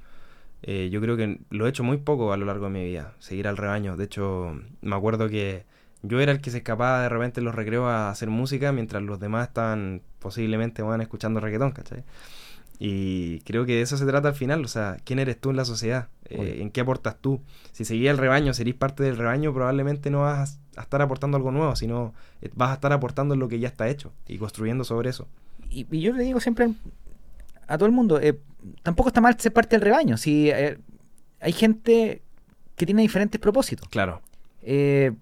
[0.63, 3.15] Eh, yo creo que lo he hecho muy poco a lo largo de mi vida,
[3.19, 3.97] seguir al rebaño.
[3.97, 5.65] De hecho, me acuerdo que
[6.03, 9.03] yo era el que se escapaba de repente en los recreos a hacer música mientras
[9.03, 12.05] los demás estaban posiblemente van escuchando reggaetón, ¿cachai?
[12.79, 15.57] Y creo que de eso se trata al final, o sea, ¿quién eres tú en
[15.57, 16.09] la sociedad?
[16.25, 17.41] Eh, ¿En qué aportas tú?
[17.71, 21.53] Si seguís el rebaño, serís parte del rebaño, probablemente no vas a estar aportando algo
[21.53, 24.83] nuevo, sino eh, vas a estar aportando en lo que ya está hecho y construyendo
[24.83, 25.29] sobre eso.
[25.71, 26.73] Y, y yo le digo siempre
[27.73, 28.39] a todo el mundo, eh,
[28.83, 30.19] tampoco está mal ser parte del rebaño.
[30.19, 30.77] Si eh,
[31.41, 32.23] hay gente
[32.77, 33.89] que tiene diferentes propósitos.
[33.89, 34.21] Claro.
[34.61, 35.13] Eh,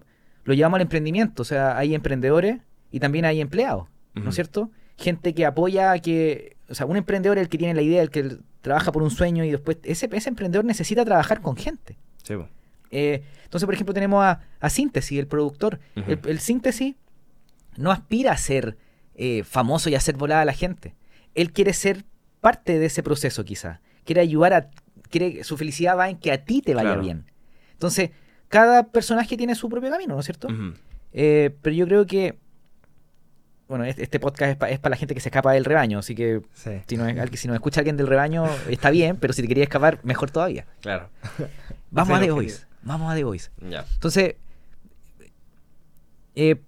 [0.43, 2.59] lo llevamos al emprendimiento, o sea, hay emprendedores
[2.91, 4.69] y también hay empleados, ¿no es cierto?
[4.97, 8.09] Gente que apoya que, o sea, un emprendedor es el que tiene la idea, el
[8.09, 11.97] que trabaja por un sueño y después ese, ese emprendedor necesita trabajar con gente.
[12.23, 12.33] Sí.
[12.91, 15.79] entonces, por ejemplo, tenemos a, a Síntesis, el productor.
[15.95, 16.95] el, Síntesis
[17.77, 18.77] no aspira a ser
[19.45, 20.95] famoso y a hacer volada a la gente.
[21.33, 22.03] Él quiere ser
[22.41, 23.79] parte de ese proceso quizá.
[24.03, 24.69] Quiere ayudar a...
[25.09, 27.25] Quiere, su felicidad va en que a ti te vaya bien.
[27.73, 28.11] Entonces,
[28.47, 30.47] cada personaje tiene su propio camino, ¿no es cierto?
[31.13, 32.37] Eh, pero yo creo que
[33.67, 36.41] bueno, este, este podcast es para la gente que se escapa del rebaño, así que
[36.53, 39.63] Sí, si nos, si nos escucha alguien del rebaño está bien, pero si te quería
[39.63, 40.65] escapar, mejor todavía.
[40.81, 41.09] claro.
[41.89, 43.49] Vamos a The Voice, vamos a The Voice.
[43.69, 43.85] Ya.
[43.93, 44.35] Entonces,
[46.35, 46.61] eh,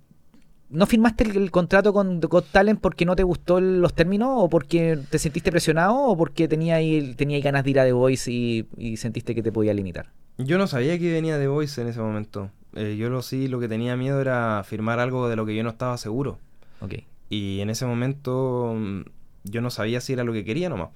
[0.74, 3.94] ¿no firmaste el, el contrato con The Got Talent porque no te gustó el- los
[3.94, 7.86] términos o porque te sentiste presionado o porque tenía ahí, tenía ganas de ir a
[7.86, 10.12] The Voice y, y sentiste que te podía limitar?
[10.38, 12.50] Yo no sabía que venía de Voice en ese momento.
[12.76, 15.64] Eh, yo lo sí, lo que tenía miedo era firmar algo de lo que yo
[15.64, 16.40] no estaba seguro.
[16.82, 16.96] Ok.
[17.30, 19.02] Y en ese momento mm,
[19.44, 20.90] yo no sabía si era lo que quería nomás.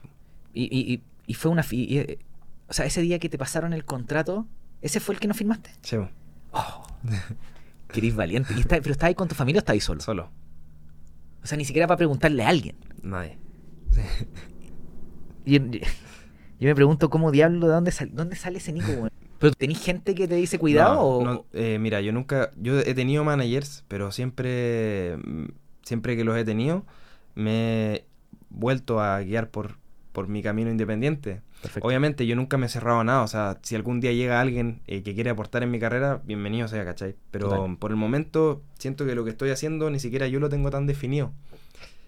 [0.54, 1.64] Y, y, y- y fue una...
[1.72, 2.18] eh,
[2.70, 4.48] o sea, ese día que te pasaron el contrato,
[4.82, 5.70] ¿ese fue el que no firmaste?
[5.82, 5.98] Sí,
[6.52, 6.88] Oh,
[7.92, 8.54] que eres valiente.
[8.56, 10.02] Y está- ¿Pero estás ahí con tu familia o estás ahí solo?
[10.02, 10.32] solo.
[11.44, 12.76] O sea, ni siquiera para preguntarle a alguien.
[13.02, 13.38] Nadie.
[15.46, 15.82] Y, y-
[16.60, 19.08] yo me pregunto cómo diablo, ¿de dónde, sal- dónde sale ese Nico?
[19.40, 21.24] ¿Pero tenés gente que te dice cuidado No, o...?
[21.24, 25.16] no, eh, mira, yo nunca, yo he tenido managers, pero siempre,
[25.84, 26.86] siempre que los he tenido,
[27.36, 28.06] me he
[28.50, 29.78] vuelto a guiar por,
[30.12, 31.42] por mi camino independiente.
[31.62, 31.88] Perfecto.
[31.88, 34.82] Obviamente yo nunca me he cerrado a nada, o sea, si algún día llega alguien
[34.88, 37.16] eh, que quiere aportar en mi carrera, bienvenido sea, ¿cachai?
[37.32, 37.78] Pero Total.
[37.78, 40.86] por el momento siento que lo que estoy haciendo ni siquiera yo lo tengo tan
[40.86, 41.32] definido.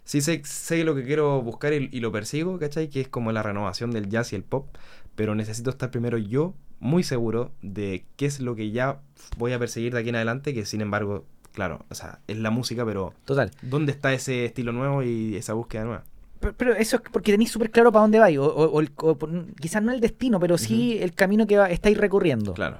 [0.04, 2.90] Sí sé, sé lo que quiero buscar y, y lo persigo, ¿cachai?
[2.90, 4.68] Que es como la renovación del jazz y el pop,
[5.16, 9.02] pero necesito estar primero yo muy seguro de qué es lo que ya
[9.38, 12.52] voy a perseguir de aquí en adelante, que sin embargo, claro, o sea, es la
[12.52, 13.52] música, pero Total.
[13.62, 16.04] ¿dónde está ese estilo nuevo y esa búsqueda nueva?
[16.39, 18.38] Pero, pero eso es porque tenéis súper claro para dónde vais.
[18.38, 21.58] O, o- o el- o por- quizás no el destino, pero sí el camino que
[21.58, 22.54] va- estáis recorriendo.
[22.54, 22.78] Claro.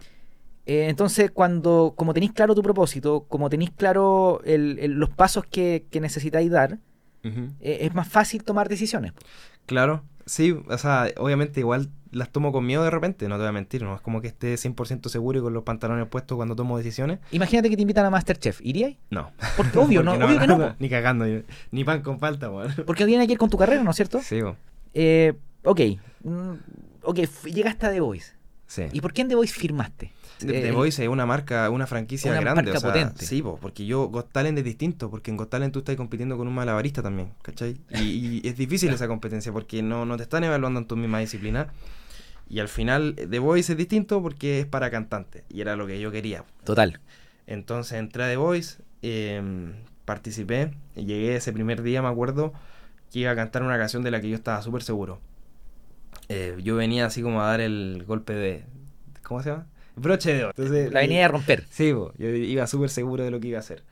[0.66, 5.46] Eh, entonces, cuando, como tenéis claro tu propósito, como tenéis claro el- el- los pasos
[5.50, 6.78] que, que necesitáis dar,
[7.24, 9.12] eh, es más fácil tomar decisiones.
[9.66, 13.50] Claro, sí, o sea, obviamente igual las tomo con miedo de repente, no te voy
[13.50, 16.56] a mentir, no es como que esté 100% seguro y con los pantalones puestos cuando
[16.56, 17.20] tomo decisiones.
[17.32, 18.62] Imagínate que te invitan a Masterchef.
[18.62, 18.98] ¿Iríais?
[19.10, 19.32] No.
[19.58, 20.76] Porque obvio, no, Porque obvio que no.
[20.80, 21.26] Ni cagando,
[21.72, 22.74] ni, pan con falta, weón.
[22.86, 24.22] Porque no tiene que ir con tu carrera, ¿no es cierto?
[24.22, 24.56] Sí, bo,
[24.94, 25.82] Eh, ok.
[26.24, 26.54] Mm,
[27.04, 28.34] ok, llegaste a The Voice.
[28.68, 28.84] sí.
[28.92, 30.12] ¿Y por qué en The Voice firmaste?
[30.40, 33.26] The, Eh, Voice es una marca, una franquicia una grande, marca o sea, potente.
[33.26, 36.38] sí, po, porque yo Got Talent es distinto, porque en Got Talent tú estás compitiendo
[36.38, 37.78] con un malabarista también, ¿cachai?
[37.92, 41.20] Y, y es difícil esa competencia porque no, no te están evaluando en tu misma
[41.20, 41.68] disciplina.
[42.50, 46.00] Y al final The Voice es distinto porque es para cantantes y era lo que
[46.00, 46.46] yo quería.
[46.64, 47.00] Total.
[47.46, 49.72] Entonces entré a The Voice, eh,
[50.06, 52.54] participé, y llegué ese primer día, me acuerdo,
[53.12, 55.20] que iba a cantar una canción de la que yo estaba súper seguro.
[56.28, 58.64] Eh, yo venía así como a dar el golpe de...
[59.24, 59.68] ¿Cómo se llama?
[60.00, 60.54] Broche de oro.
[60.56, 61.66] Entonces, La venía a romper.
[61.70, 63.84] Sí, po, yo iba súper seguro de lo que iba a hacer.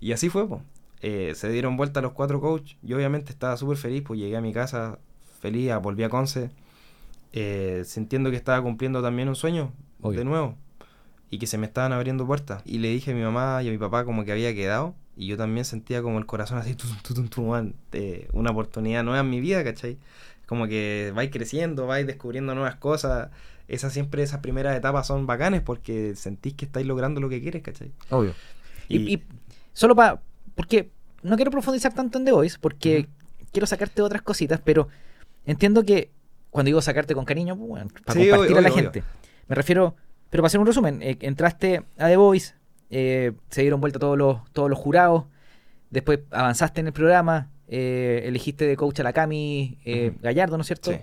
[0.00, 0.62] Y así fue, po.
[1.00, 2.76] Eh, se dieron vuelta los cuatro coaches.
[2.82, 4.98] Yo obviamente estaba súper feliz, pues llegué a mi casa
[5.40, 6.50] feliz, volví a Conce,
[7.32, 10.18] eh, sintiendo que estaba cumpliendo también un sueño, Obvio.
[10.18, 10.56] de nuevo,
[11.30, 12.62] y que se me estaban abriendo puertas.
[12.64, 15.26] Y le dije a mi mamá y a mi papá como que había quedado, y
[15.26, 17.72] yo también sentía como el corazón así, tum, tum, tum,
[18.32, 19.98] una oportunidad nueva en mi vida, ¿cachai?
[20.46, 23.28] Como que vais creciendo, vais descubriendo nuevas cosas.
[23.68, 27.62] Esas siempre, esas primeras etapas son bacanes porque sentís que estáis logrando lo que quieres,
[27.62, 27.92] ¿cachai?
[28.10, 28.34] Obvio.
[28.88, 29.22] Y, Y- y
[29.74, 30.20] solo para.
[30.54, 30.90] Porque
[31.22, 33.06] no quiero profundizar tanto en The Voice, porque
[33.52, 34.88] quiero sacarte otras cositas, pero
[35.44, 36.10] entiendo que
[36.50, 39.04] cuando digo sacarte con cariño, pues, bueno, para Sí, compartir obvio, a la obvio, gente.
[39.48, 39.94] Me refiero.
[40.30, 42.54] Pero para hacer un resumen, eh, entraste a The Voice,
[42.90, 45.24] eh, se dieron vuelta todos los, todos los jurados,
[45.90, 50.18] después avanzaste en el programa, eh, elegiste de coach a la Cami eh, Ujú.
[50.22, 50.90] Gallardo, ¿no es cierto?
[50.92, 50.98] Sí.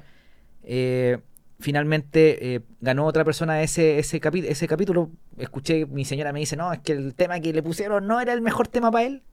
[1.59, 5.09] Finalmente eh, ganó otra persona ese, ese, capi- ese capítulo.
[5.37, 8.33] Escuché, mi señora me dice, no, es que el tema que le pusieron no era
[8.33, 9.23] el mejor tema para él.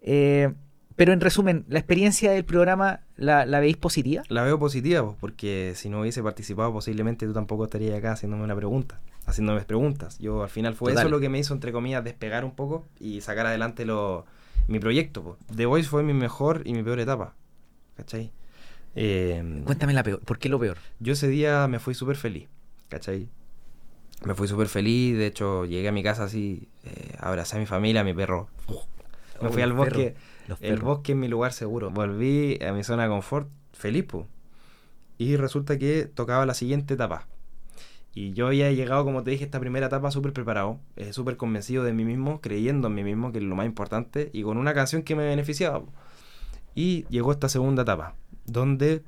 [0.00, 0.52] Eh,
[0.96, 4.22] pero en resumen, ¿la experiencia del programa la, la veis positiva?
[4.28, 8.42] La veo positiva, pues, porque si no hubiese participado, posiblemente tú tampoco estarías acá haciéndome
[8.42, 10.18] una pregunta, haciéndome preguntas.
[10.18, 11.06] Yo al final fue Total.
[11.06, 14.26] eso lo que me hizo, entre comillas, despegar un poco y sacar adelante lo,
[14.66, 15.22] mi proyecto.
[15.22, 15.36] pues.
[15.56, 17.34] The Voice fue mi mejor y mi peor etapa,
[17.96, 18.32] ¿cachai?
[19.00, 20.20] Eh, Cuéntame la peor.
[20.20, 20.76] ¿Por qué lo peor?
[20.98, 22.48] yo ese día me fui súper feliz,
[22.88, 23.28] ¿cachai?
[24.24, 27.66] Me fui súper feliz, de hecho llegué a mi casa así, eh, abracé a mi
[27.66, 28.48] familia, a mi perro.
[29.40, 30.16] Me fui al bosque.
[30.60, 31.90] El bosque es mi lugar seguro.
[31.90, 34.26] Volví a mi zona de confort feliz, po.
[35.16, 37.28] Y resulta que tocaba la siguiente etapa.
[38.14, 41.84] Y yo había llegado, como te dije, esta primera etapa súper preparado, eh, súper convencido
[41.84, 44.74] de mí mismo, creyendo en mí mismo, que es lo más importante, y con una
[44.74, 45.82] canción que me beneficiaba.
[45.82, 45.92] po.
[46.74, 48.16] Y llegó esta segunda etapa,
[48.48, 49.02] donde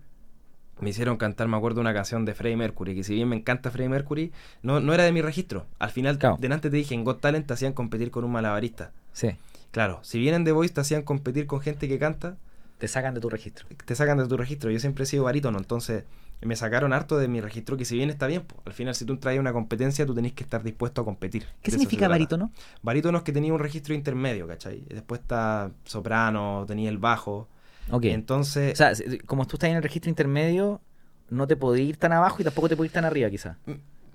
[0.80, 3.70] me hicieron cantar, me acuerdo, una canción de Freddie Mercury, que si bien me encanta
[3.70, 5.66] Freddie Mercury, no, no era de mi registro.
[5.78, 6.36] Al final, Claro.
[6.40, 8.92] delante te dije, en Got Talent te hacían competir con un malabarista.
[9.12, 9.30] Sí,
[9.72, 12.36] Claro, si vienen de Voice te hacían competir con gente que canta,
[12.78, 13.66] te sacan de tu registro.
[13.84, 14.70] te sacan de tu registro.
[14.70, 16.04] Yo siempre he sido barítono, entonces
[16.40, 19.04] me sacaron harto de mi registro, que si bien está bien, po, al final si
[19.04, 21.44] tú traes una competencia, tú tenés que estar dispuesto a competir.
[21.62, 22.50] ¿Qué De significa barítono?
[22.82, 24.80] Barítono es que tenía un registro intermedio, ¿cachai?
[24.88, 27.46] Después está soprano, tenía el bajo.
[27.90, 28.04] Ok.
[28.04, 28.92] Entonces, O sea,
[29.26, 30.80] como tú estás en el registro intermedio,
[31.28, 33.56] no te podés ir tan abajo y tampoco te podés ir tan arriba, quizás.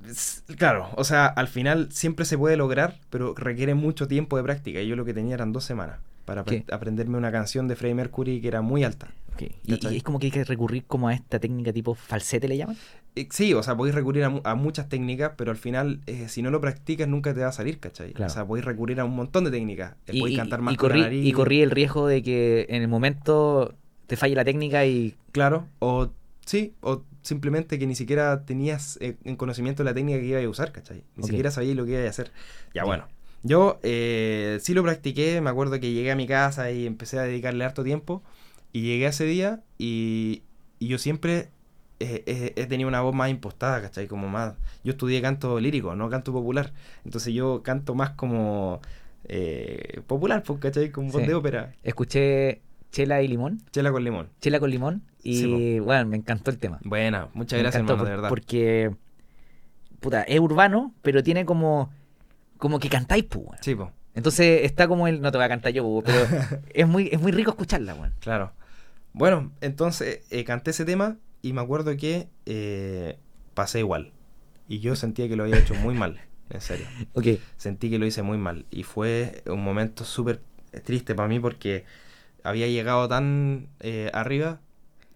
[0.08, 4.44] s- claro, o sea, al final siempre se puede lograr, pero requiere mucho tiempo de
[4.44, 4.80] práctica.
[4.82, 8.42] Y yo lo que tenía eran dos semanas para aprenderme una canción de Freddie Mercury
[8.42, 9.08] que era muy alta.
[9.66, 9.94] Y, ¿Cachai?
[9.94, 12.78] y es como que hay que recurrir como a esta técnica tipo falsete, ¿le llaman?
[13.16, 16.42] Eh, Sí, o sea, podéis recurrir a, a muchas técnicas, pero al final, eh, si
[16.42, 18.14] no lo practicas, nunca te va a salir, ¿cachai?
[18.14, 18.32] Claro.
[18.32, 19.94] O sea, podéis recurrir a un montón de técnicas.
[20.08, 21.26] Eh, Y, podéis cantar más y con la nariz.
[21.26, 23.74] y corrí el riesgo de que en el momento
[24.08, 25.16] te falle la técnica y...
[25.32, 26.10] Claro, o
[26.46, 30.50] sí, o simplemente que ni siquiera tenías eh, en conocimiento la técnica que ibas a
[30.50, 31.04] usar, ¿cachai?
[31.16, 32.32] Ni siquiera sabías lo que ibas a hacer.
[32.74, 33.08] Ya, bueno.
[33.44, 37.24] Yo eh, sí lo practiqué, me acuerdo que llegué a mi casa y empecé a
[37.24, 38.24] dedicarle harto tiempo.
[38.74, 40.42] Y llegué ese día y,
[40.80, 41.50] y yo siempre
[42.00, 44.08] eh, eh, he tenido una voz más impostada, ¿cachai?
[44.08, 44.54] Como más...
[44.84, 46.74] Yo estudié canto lírico, no canto popular.
[47.06, 48.82] Entonces yo canto más como
[49.28, 50.92] eh, popular, pues, ¿cachai?
[50.92, 51.28] Con voz Sí.
[51.28, 51.74] de ópera.
[51.84, 54.30] Escuché Chela y Limón, Chela con limón.
[54.40, 56.80] Chela con Limón, y Sí, bueno, me encantó el tema.
[56.84, 58.30] Buena, muchas Me gracias, hermano, por- de verdad.
[58.30, 58.92] Porque,
[60.00, 61.92] puta, es urbano, pero tiene como,
[62.58, 63.58] como que cantáis, pues, weón.
[63.62, 63.90] Sí, pues.
[64.14, 67.20] Entonces está como el, no te voy a cantar yo, pues, pero es muy, es
[67.20, 68.14] muy rico escucharla, weón.
[68.20, 68.52] Claro.
[69.14, 73.20] Bueno, entonces eh, canté ese tema y me acuerdo que eh,
[73.54, 74.12] pasé igual.
[74.68, 76.88] Y yo sentía que lo había hecho muy mal, en serio.
[77.58, 78.66] Sentí que lo hice muy mal.
[78.72, 80.42] Y fue un momento súper
[80.84, 81.86] triste para mí porque
[82.44, 84.60] había llegado tan eh, arriba.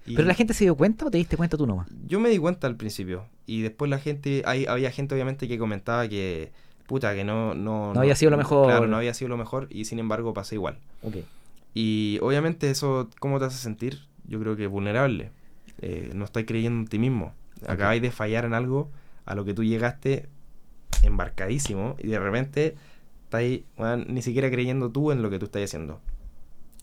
[0.05, 1.87] y ¿pero la gente se dio cuenta o te diste cuenta tú nomás?
[2.05, 3.25] Yo me di cuenta al principio.
[3.47, 6.51] Y después la gente, hay, había gente obviamente que comentaba que,
[6.85, 7.55] puta, que no...
[7.55, 8.67] No, No había sido lo mejor.
[8.67, 10.77] Claro, no había sido lo mejor y sin embargo pasé igual.
[11.73, 14.01] Y obviamente eso, ¿cómo te hace sentir?
[14.27, 15.31] Yo creo que vulnerable.
[15.81, 17.33] Eh, no estás creyendo en ti mismo.
[17.67, 18.89] Acabáis de fallar en algo
[19.25, 20.27] a lo que tú llegaste
[21.03, 22.75] embarcadísimo y de repente
[23.25, 26.01] estáis weón, ni siquiera creyendo tú en lo que tú estás haciendo.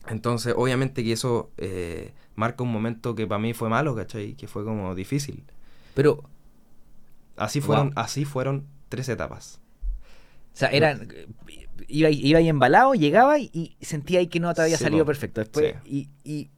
[0.08, 4.34] Entonces, obviamente que eso eh, marca un momento que para mí fue malo, ¿cachai?
[4.34, 5.42] Que fue como difícil.
[5.94, 6.22] Pero,
[7.36, 7.94] Así fueron, Wow.
[7.96, 9.60] así fueron tres etapas.
[10.54, 10.98] o sea, era,
[11.88, 15.04] iba, iba ahí embalado, llegaba y, y sentía ahí que no te había Sí, salido
[15.04, 15.40] perfecto.
[15.42, 16.48] Después, y, y,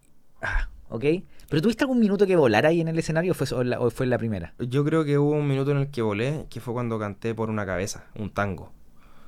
[0.40, 1.04] ah, ok.
[1.48, 3.90] ¿Pero tuviste algún minuto que volar ahí en el escenario o fue, o la- o
[3.90, 4.54] fue en la primera?
[4.58, 7.48] Yo creo que hubo un minuto en el que volé, que fue cuando canté por
[7.50, 8.72] una cabeza, un tango.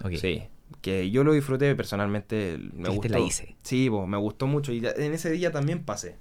[0.04, 0.12] Ok.
[0.20, 0.42] Sí,
[0.83, 3.09] que yo lo disfruté personalmente, me gustó.
[3.09, 3.56] "La hice".
[3.62, 6.16] Sí, po, me gustó mucho y en ese día también pasé.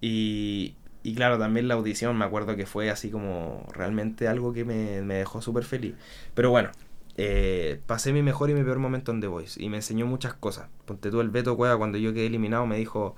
[0.00, 4.64] Y, y claro, también la audición me acuerdo que fue así como realmente algo que
[4.64, 5.94] me, me dejó súper feliz.
[6.34, 6.70] Pero bueno,
[7.16, 10.34] eh, pasé mi mejor y mi peor momento en The Voice y me enseñó muchas
[10.34, 10.68] cosas.
[10.84, 13.16] Ponte tú el Beto Cueva cuando yo quedé eliminado me dijo,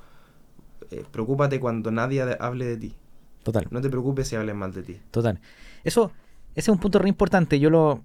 [0.91, 2.95] eh, preocúpate cuando nadie hable de ti.
[3.43, 3.67] Total.
[3.71, 5.01] No te preocupes si hablen mal de ti.
[5.11, 5.41] Total.
[5.85, 6.11] Eso,
[6.55, 7.59] ese es un punto re importante.
[7.61, 8.03] Yo lo.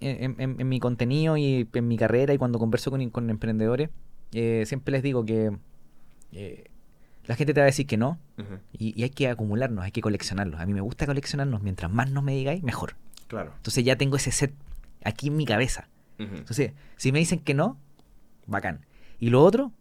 [0.00, 3.88] En, en- en mi contenido y en mi carrera y cuando converso con, con emprendedores,
[4.32, 5.56] eh, siempre les digo que
[6.32, 6.64] eh,
[7.24, 8.18] la gente te va a decir que no
[8.74, 10.60] y, y hay que acumularnos, hay que coleccionarlos.
[10.60, 11.62] A mí me gusta coleccionarnos.
[11.62, 12.94] Mientras más nos me digáis, mejor.
[13.26, 13.52] Claro.
[13.56, 14.52] Entonces ya tengo ese set
[15.02, 15.88] aquí en mi cabeza.
[16.18, 17.78] Entonces, si me dicen que no,
[18.46, 18.84] bacán.
[19.18, 19.72] Y lo otro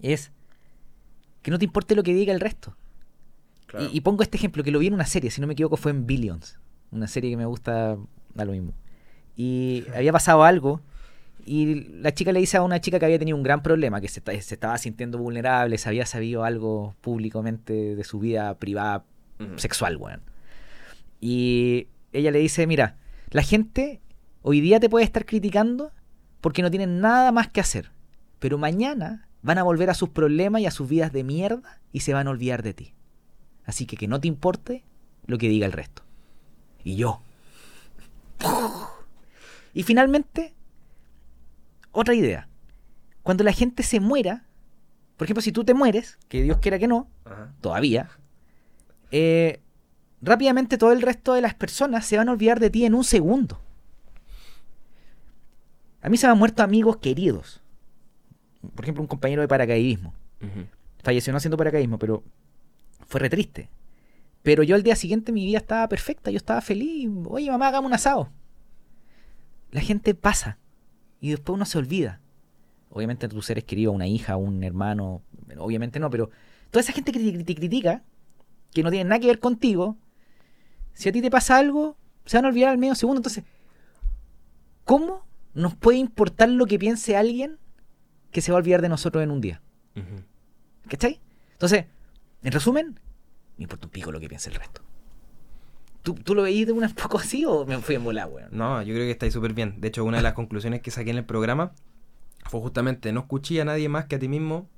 [0.00, 0.30] es
[1.44, 2.74] que no te importe lo que diga el resto.
[3.66, 3.86] claro.
[3.92, 5.76] Y, y pongo este ejemplo que lo vi en una serie, si no me equivoco
[5.76, 6.58] fue en Billions,
[6.90, 7.96] una serie que me gusta,
[8.34, 8.72] da lo mismo.
[9.36, 10.80] Y había pasado algo
[11.46, 14.08] y la chica le dice a una chica que había tenido un gran problema, que
[14.08, 19.04] se, esta- se estaba sintiendo vulnerable, se había sabido algo públicamente de su vida privada
[19.56, 20.22] sexual, weón.
[21.20, 22.96] Y ella le dice, mira,
[23.30, 24.00] la gente
[24.42, 25.90] hoy día te puede estar criticando
[26.40, 27.90] porque no tienen nada más que hacer,
[28.38, 32.00] pero mañana van a volver a sus problemas y a sus vidas de mierda y
[32.00, 32.94] se van a olvidar de ti.
[33.66, 34.84] Así que que no te importe
[35.26, 36.02] lo que diga el resto.
[36.82, 37.20] Y yo.
[39.74, 40.54] Y finalmente,
[41.92, 42.48] otra idea.
[43.22, 44.46] Cuando la gente se muera,
[45.18, 47.52] por ejemplo, si tú te mueres, que Dios quiera que no, Ajá.
[47.60, 48.08] todavía,
[49.10, 49.60] eh,
[50.22, 53.04] rápidamente todo el resto de las personas se van a olvidar de ti en un
[53.04, 53.60] segundo.
[56.00, 57.60] A mí se me han muerto amigos queridos.
[58.74, 60.14] Por ejemplo, un compañero de paracaidismo.
[61.02, 62.22] Falleció no haciendo paracaidismo, pero
[63.06, 63.68] fue re triste.
[64.42, 67.08] Pero yo al día siguiente mi vida estaba perfecta, yo estaba feliz.
[67.26, 68.30] Oye, mamá, hagamos un asado.
[69.70, 70.58] La gente pasa
[71.20, 72.20] y después uno se olvida.
[72.90, 75.22] Obviamente tus seres queridos, una hija, un hermano,
[75.58, 76.30] obviamente no, pero
[76.70, 78.04] toda esa gente que te, te critica,
[78.72, 79.96] que no tiene nada que ver contigo,
[80.92, 83.18] si a ti te pasa algo, se van a olvidar al medio segundo.
[83.18, 83.44] Entonces,
[84.84, 87.58] ¿cómo nos puede importar lo que piense alguien
[88.34, 89.62] que se va a olvidar de nosotros en un día?
[89.94, 90.22] Ujú.
[90.88, 91.20] ¿Cachai?
[91.52, 91.84] Entonces,
[92.42, 92.98] en resumen,
[93.56, 94.82] me importa un pico lo que piense el resto.
[96.02, 98.48] ¿Tú, ¿Tú lo veís de un poco así o me fui en bola, weón?
[98.50, 99.80] No, yo creo que estáis súper bien.
[99.80, 101.70] De hecho, una de las conclusiones que saqué en el programa
[102.46, 104.68] fue justamente no escuché a nadie más que a ti mismo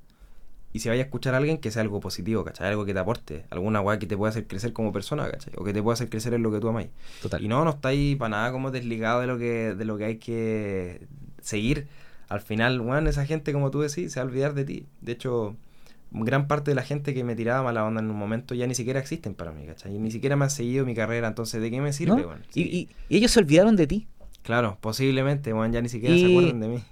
[0.71, 2.67] y si vaya a escuchar a alguien que sea algo positivo, ¿cachai?
[2.67, 5.53] Algo que te aporte, alguna weá que te pueda hacer crecer como persona, ¿cachai?
[5.57, 6.89] O que te pueda hacer crecer en lo que tú amáis.
[7.23, 7.43] Total.
[7.43, 10.17] Y no, no estáis para nada como desligado de lo que, de lo que hay
[10.17, 11.07] que
[11.41, 11.87] seguir.
[12.29, 14.85] Al final, weón, esa gente, como tú decís, se va a olvidar de ti.
[15.01, 15.55] De hecho,
[16.11, 18.75] gran parte de la gente que me tiraba mala onda en un momento ya ni
[18.75, 19.95] siquiera existen para mí, ¿cachai?
[19.95, 22.27] Y ni siquiera me han seguido mi carrera, entonces, ¿de qué me sirve, ¿No?
[22.27, 22.43] weón?
[22.53, 22.69] Y, Sí.
[22.69, 24.07] y- y ellos se olvidaron de ti.
[24.43, 26.83] Claro, posiblemente, weón, ya ni siquiera Y- se acuerdan de mí.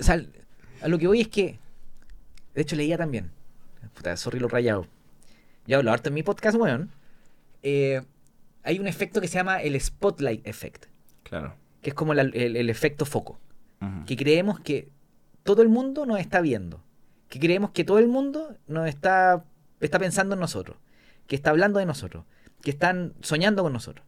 [0.00, 0.24] O sea,
[0.82, 1.58] a lo que voy es que.
[2.54, 3.30] De hecho, leía también.
[3.94, 4.86] Puta, sorry lo rayado.
[5.66, 6.90] Yo hablo harto en mi podcast, weón.
[7.62, 8.02] Eh,
[8.62, 10.86] hay un efecto que se llama el Spotlight Effect.
[11.24, 11.54] Claro.
[11.82, 13.38] Que es como la- el, el efecto foco.
[14.06, 14.88] Que creemos que
[15.42, 16.82] todo el mundo nos está viendo.
[17.28, 19.44] Que creemos que todo el mundo nos está,
[19.80, 20.76] está pensando en nosotros.
[21.26, 22.24] Que está hablando de nosotros.
[22.62, 24.06] Que están soñando con nosotros.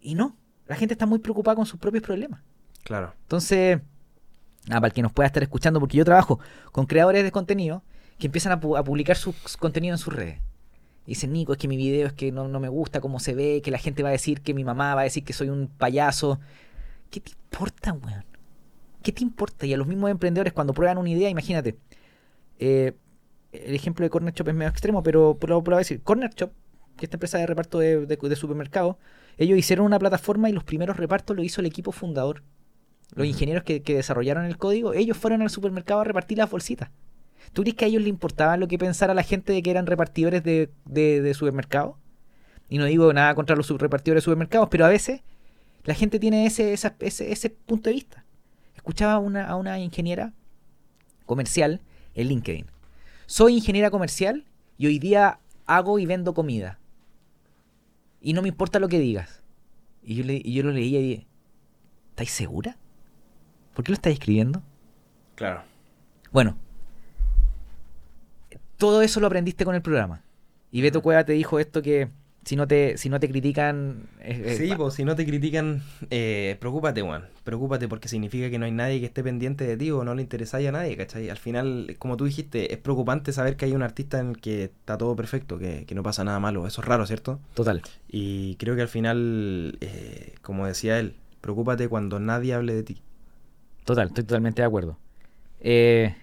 [0.00, 0.36] Y no.
[0.66, 2.40] La gente está muy preocupada con sus propios problemas.
[2.82, 3.14] Claro.
[3.22, 3.80] Entonces,
[4.68, 6.40] ah, para el que nos pueda estar escuchando, porque yo trabajo
[6.72, 7.82] con creadores de contenido
[8.18, 10.40] que empiezan a, pu- a publicar su contenido en sus redes.
[11.04, 13.34] Y dicen, Nico, es que mi video es que no, no me gusta cómo se
[13.34, 15.48] ve, que la gente va a decir que mi mamá va a decir que soy
[15.50, 16.40] un payaso.
[17.10, 18.24] ¿Qué te importa, weón?
[19.06, 19.66] ¿Qué te importa?
[19.66, 21.76] Y a los mismos emprendedores cuando prueban una idea, imagínate.
[22.58, 22.94] eh,
[23.52, 26.02] el ejemplo de Corner Shop es medio extremo, pero pero lo voy a decir.
[26.02, 26.50] Corner Shop,
[26.96, 28.96] que es esta empresa de reparto de, de, de supermercados,
[29.38, 32.42] ellos hicieron una plataforma y los primeros repartos lo hizo el equipo fundador.
[33.14, 36.90] Los ingenieros que, que desarrollaron el código, ellos fueron al supermercado a repartir las bolsitas.
[37.54, 39.86] ¿Tú crees que a ellos les importaba lo que pensara la gente de que eran
[39.86, 41.96] repartidores de, de, de supermercados?
[42.70, 45.22] Y no digo nada contra los repartidores de supermercados, pero a veces
[45.84, 48.25] la gente tiene ese, esa- ese, ese punto de vista.
[48.86, 50.32] Escuchaba a una, a una ingeniera
[51.26, 51.80] comercial
[52.14, 52.66] en LinkedIn.
[53.26, 54.44] Soy ingeniera comercial
[54.78, 56.78] y hoy día hago y vendo comida.
[58.20, 59.42] Y no me importa lo que digas.
[60.04, 61.26] Y yo, le, y yo lo leía y dije,
[62.10, 62.76] ¿estáis segura?
[63.74, 64.62] ¿Por qué lo estáis escribiendo?
[65.34, 65.64] Claro.
[66.30, 66.56] Bueno,
[68.76, 70.22] todo eso lo aprendiste con el programa.
[70.70, 72.08] Y Beto Cueva te dijo esto que
[72.46, 74.04] si no te, si no te critican...
[74.20, 77.24] eh, Sí, pues si no te critican, eh, preocúpate, Juan.
[77.42, 80.22] Preocúpate porque significa que no hay nadie que esté pendiente de ti o no le
[80.22, 81.28] interesáis a nadie, ¿cachai?
[81.28, 84.62] Al final, como tú dijiste, es preocupante saber que hay un artista en el que
[84.64, 86.68] está todo perfecto, que, que no pasa nada malo.
[86.68, 87.40] Eso es raro, ¿cierto?
[87.54, 87.82] Total.
[88.08, 93.02] Y creo que al final, eh, como decía él, preocúpate cuando nadie hable de ti.
[93.84, 94.96] Total, estoy totalmente de acuerdo.
[95.58, 96.14] Eh,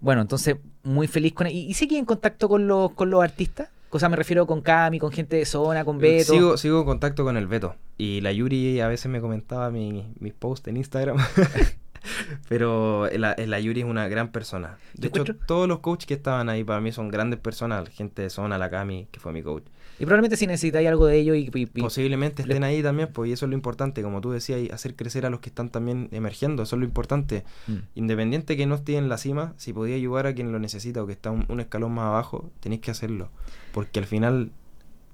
[0.00, 1.46] bueno, entonces, muy feliz con...
[1.46, 3.70] ¿Y, y sigue en contacto con los, con los artistas?
[3.92, 6.32] O sea, me refiero con Cami, con gente de zona, con Beto.
[6.32, 7.74] Sigo, sigo en contacto con el Beto.
[7.98, 11.16] Y la Yuri a veces me comentaba mi- mis posts en Instagram.
[12.48, 14.78] Pero la, la Yuri es una gran persona.
[14.94, 17.88] De hecho, encuentro- todos los coaches que estaban ahí para mí son grandes personas.
[17.90, 19.64] Gente de zona, la Cami, que fue mi coach.
[19.98, 21.50] Y probablemente si necesitáis algo de ellos y...
[21.52, 24.02] y- y- Posiblemente le- estén ahí también, pues y eso es lo importante.
[24.02, 26.62] Como tú decías, hacer crecer a los que están también emergiendo.
[26.62, 27.44] Eso es lo importante.
[27.66, 31.02] Mm, Independiente que no esté en la cima, si podía ayudar a quien lo necesita
[31.02, 33.28] o que está un, un escalón más abajo, tenéis que hacerlo.
[33.72, 34.50] Porque al final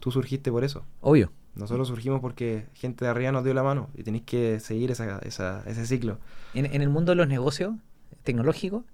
[0.01, 0.85] tú surgiste por eso.
[1.01, 1.33] obvio.
[1.55, 5.19] Nosotros surgimos porque gente de arriba nos dio la mano y tenéis que seguir esa,
[5.21, 6.19] esa, ese ciclo.
[6.53, 7.75] En, en el mundo de los negocios
[8.25, 8.85] tecnológicos,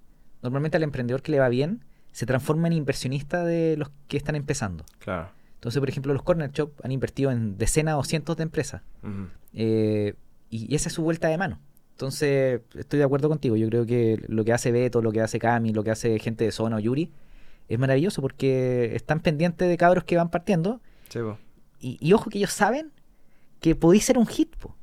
[0.41, 1.83] normalmente al emprendedor que le va bien
[2.13, 4.85] se transforma en inversionista de los que están empezando.
[4.99, 5.29] Claro.
[5.55, 8.81] Entonces, por ejemplo, los Corner Shop han invertido en decenas o cientos de empresas.
[9.53, 10.13] Eh,
[10.49, 11.59] y, y esa es su vuelta de mano.
[11.91, 13.55] Entonces, estoy de acuerdo contigo.
[13.55, 16.45] Yo creo que lo que hace Beto, lo que hace Cami, lo que hace gente
[16.45, 17.11] de Zona o Yuri,
[17.67, 20.81] es maravilloso porque están pendientes de cabros que van partiendo.
[21.09, 21.19] Sí.
[21.79, 22.91] Y, y ojo que ellos saben
[23.59, 24.55] que podéis ser un hit.
[24.57, 24.75] po.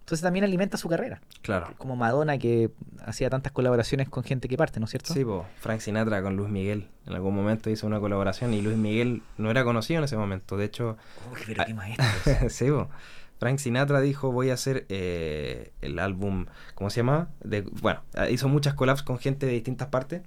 [0.00, 1.22] Entonces también alimenta su carrera.
[1.40, 1.72] Claro.
[1.78, 2.70] Como Madonna que
[3.06, 5.14] hacía tantas colaboraciones con gente que parte, ¿no es cierto?
[5.14, 5.46] Sí, po.
[5.60, 6.88] Frank Sinatra con Luis Miguel.
[7.06, 10.58] En algún momento hizo una colaboración y Luis Miguel no era conocido en ese momento.
[10.58, 10.98] De hecho,
[11.32, 12.04] Uy, pero qué maestro.
[12.50, 12.90] sí, po.
[13.38, 17.30] Frank Sinatra dijo voy a hacer eh, el álbum, ¿cómo se llama?
[17.42, 20.20] De, bueno, hizo muchas collabs con gente de distintas partes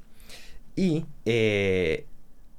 [0.77, 2.05] y eh,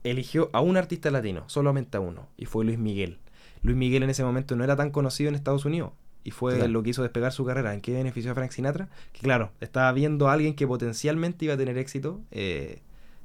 [0.05, 3.17] eligió a un artista latino, solamente a uno, y fue Luis Miguel.
[3.63, 5.93] Luis Miguel en ese momento no era tan conocido en Estados Unidos
[6.25, 6.71] y fue Claro.
[6.71, 7.73] lo que hizo despegar su carrera.
[7.75, 8.89] ¿En qué benefició a Frank Sinatra?
[9.13, 12.81] Que claro, estaba viendo a alguien que potencialmente iba a tener éxito eh,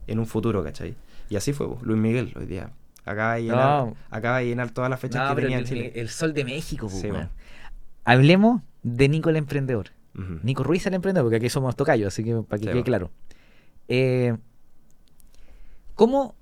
[0.07, 0.95] en un futuro, ¿cachai?
[1.29, 2.71] Y así fue, Luis Miguel hoy día.
[3.05, 3.95] Acaba de llenar, No.
[4.09, 5.91] acaba de llenar todas las fechas No, que tenía el, en Chile.
[5.95, 7.29] el sol de México, Sí, weón.
[8.05, 9.87] Hablemos de Nico el emprendedor.
[10.43, 13.09] Nico Ruiz el emprendedor, porque aquí somos tocayos, así que para que Sí, quede claro.
[13.87, 14.35] Eh,
[15.95, 16.35] ¿Cómo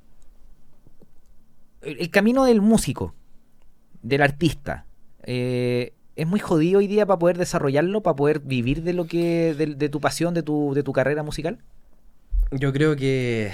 [1.82, 3.14] el camino del músico,
[4.02, 4.86] del artista,
[5.24, 9.54] eh, es muy jodido hoy día para poder desarrollarlo, para poder vivir de lo que,
[9.56, 11.60] de, de tu pasión, de tu, de tu carrera musical?
[12.52, 13.52] Yo creo que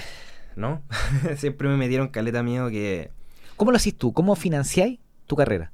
[0.58, 0.82] ¿no?
[1.36, 3.10] Siempre me metieron caleta miedo que
[3.56, 4.12] ¿Cómo lo haces tú?
[4.12, 5.72] ¿Cómo financiáis tu carrera?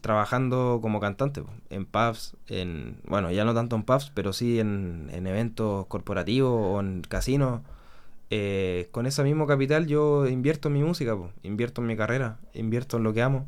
[0.00, 5.08] trabajando como cantante en pubs, en bueno, ya no tanto en pubs, pero sí en,
[5.10, 7.62] en eventos corporativos o en casinos.
[8.30, 12.96] Eh, con ese mismo capital yo invierto en mi música, invierto en mi carrera, invierto
[12.96, 13.46] en lo que amo.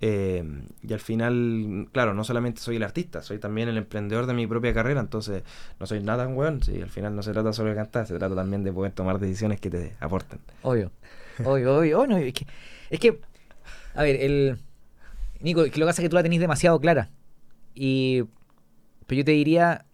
[0.00, 0.44] eh,
[0.82, 4.46] y al final, claro, no solamente soy el artista, soy también el emprendedor de mi
[4.46, 5.42] propia carrera, entonces
[5.80, 6.60] no soy nada tan weón.
[6.82, 9.60] Al final no se trata solo de cantar, se trata también de poder tomar decisiones
[9.60, 10.40] que te aporten.
[10.62, 10.90] Obvio.
[11.44, 12.00] Obvio, obvio.
[12.00, 13.20] Oh, es, que,
[13.94, 14.58] a ver, el.
[15.40, 17.10] Nico, lo que pasa es que tú la tenés demasiado clara.
[17.74, 18.24] Y.
[19.06, 19.86] Pero yo te diría.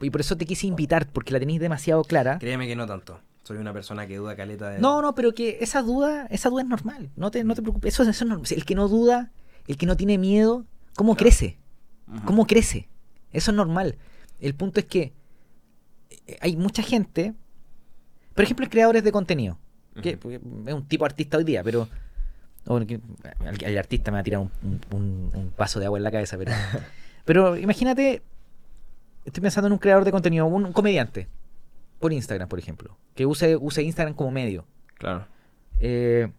[0.00, 2.38] Y por eso te quise invitar, porque la tenés demasiado clara.
[2.38, 3.20] Créeme que no tanto.
[3.44, 4.78] Soy una persona que duda caleta de...
[4.80, 7.10] No, no, pero que esa duda, esa duda es normal.
[7.16, 7.94] No te, no te preocupes.
[7.94, 8.46] Eso, eso es normal.
[8.50, 9.30] El que no duda,
[9.68, 10.64] el que no tiene miedo,
[10.96, 11.26] ¿cómo Claro.
[11.30, 11.58] crece?
[12.24, 12.88] ¿Cómo crece?
[13.32, 13.96] Eso es normal.
[14.40, 15.12] El punto es que
[16.26, 17.34] eh, hay mucha gente,
[18.34, 19.58] por ejemplo, creadores de contenido,
[20.02, 20.36] que porque
[20.66, 21.88] es un tipo artista hoy día, pero
[22.66, 23.00] o bueno, que-
[23.46, 26.04] al, al artista me va a tirar un, un- un- un vaso de agua en
[26.04, 26.52] la cabeza, pero,
[27.24, 28.22] pero imagínate,
[29.26, 31.28] estoy pensando en un creador de contenido, un, un comediante,
[31.98, 34.64] por Instagram, por ejemplo, que use, use Instagram como medio.
[34.94, 35.26] Claro.
[35.80, 36.30] Eh,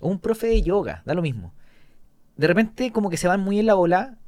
[0.00, 1.52] o un profe de yoga, da lo mismo.
[2.36, 4.18] De repente como que se van muy en la bola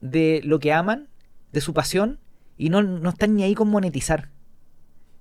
[0.00, 1.08] de lo que aman,
[1.52, 2.18] de su pasión,
[2.58, 4.28] y no, no están ni ahí con monetizar.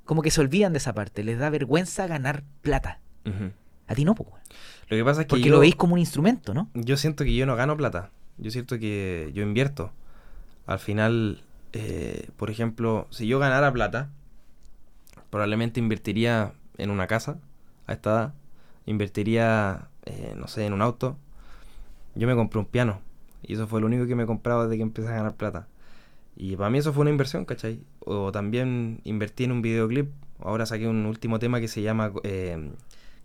[0.04, 3.00] Como que se olvidan de esa parte, les da vergüenza ganar plata.
[3.88, 4.30] A ti no, pues.
[4.88, 6.70] Lo que pasa es que porque yo, lo veis como un instrumento, ¿no?
[6.74, 8.12] yo siento que yo no gano plata.
[8.38, 9.94] Yo siento que yo invierto.
[10.66, 11.44] Al final,
[11.74, 14.10] eh, por ejemplo, si yo ganara plata,
[15.30, 17.38] probablemente invertiría en una casa
[17.88, 18.34] a esta edad.
[18.86, 21.18] Invertiría, eh, no sé, en un auto.
[22.16, 23.00] Yo me compré un piano.
[23.44, 25.68] Y eso fue lo único que me he comprado desde que empecé a ganar plata.
[26.36, 27.80] Y para mí eso fue una inversión, ¿cachai?
[28.00, 30.10] O también invertí en un videoclip.
[30.40, 32.72] Ahora saqué un último tema que se llama eh,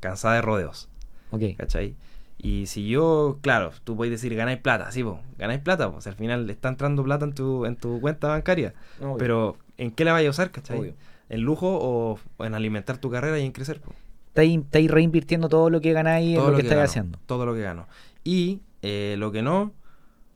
[0.00, 0.88] Cansada de Rodeos.
[1.30, 1.42] Ok.
[1.56, 1.94] ¿Cachai?
[2.38, 6.14] Y si yo, claro, tú puedes decir ganáis plata, sí, vos, ganáis plata, pues al
[6.14, 8.74] final está entrando plata en tu, en tu cuenta bancaria.
[9.18, 10.78] Pero, ¿en qué la vais a usar, cachai?
[10.78, 10.94] Obvio.
[11.28, 13.80] ¿En lujo o, o en alimentar tu carrera y en crecer?
[13.80, 13.92] po?
[14.28, 17.18] Estáis, estáis reinvirtiendo todo lo que ganáis en lo, que, estáis gano, haciendo.
[17.24, 17.86] Todo lo que gano.
[18.22, 19.72] Y eh, lo que no,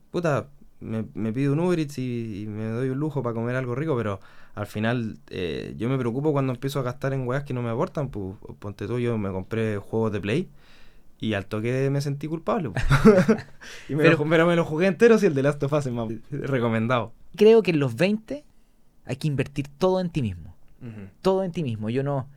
[0.09, 0.47] puta,
[0.79, 3.75] me, me pido un Uber Eats y, y me doy un lujo para comer algo
[3.75, 4.19] rico, pero
[4.55, 7.69] al final eh, yo me preocupo cuando empiezo a gastar en weas que no me
[7.69, 8.09] aportan.
[8.09, 10.49] Pues, ponte tú, yo me compré juegos de Play
[11.21, 12.71] y al toque me sentí culpable.
[13.89, 15.85] y me, Pero- lo, pero me lo jugué entero si el de Last of Us
[15.85, 17.13] es más recomendado.
[17.37, 18.43] Creo que en los 20
[19.05, 20.55] hay que invertir todo en ti mismo.
[21.21, 21.89] todo en ti mismo.
[21.89, 22.27] Yo no,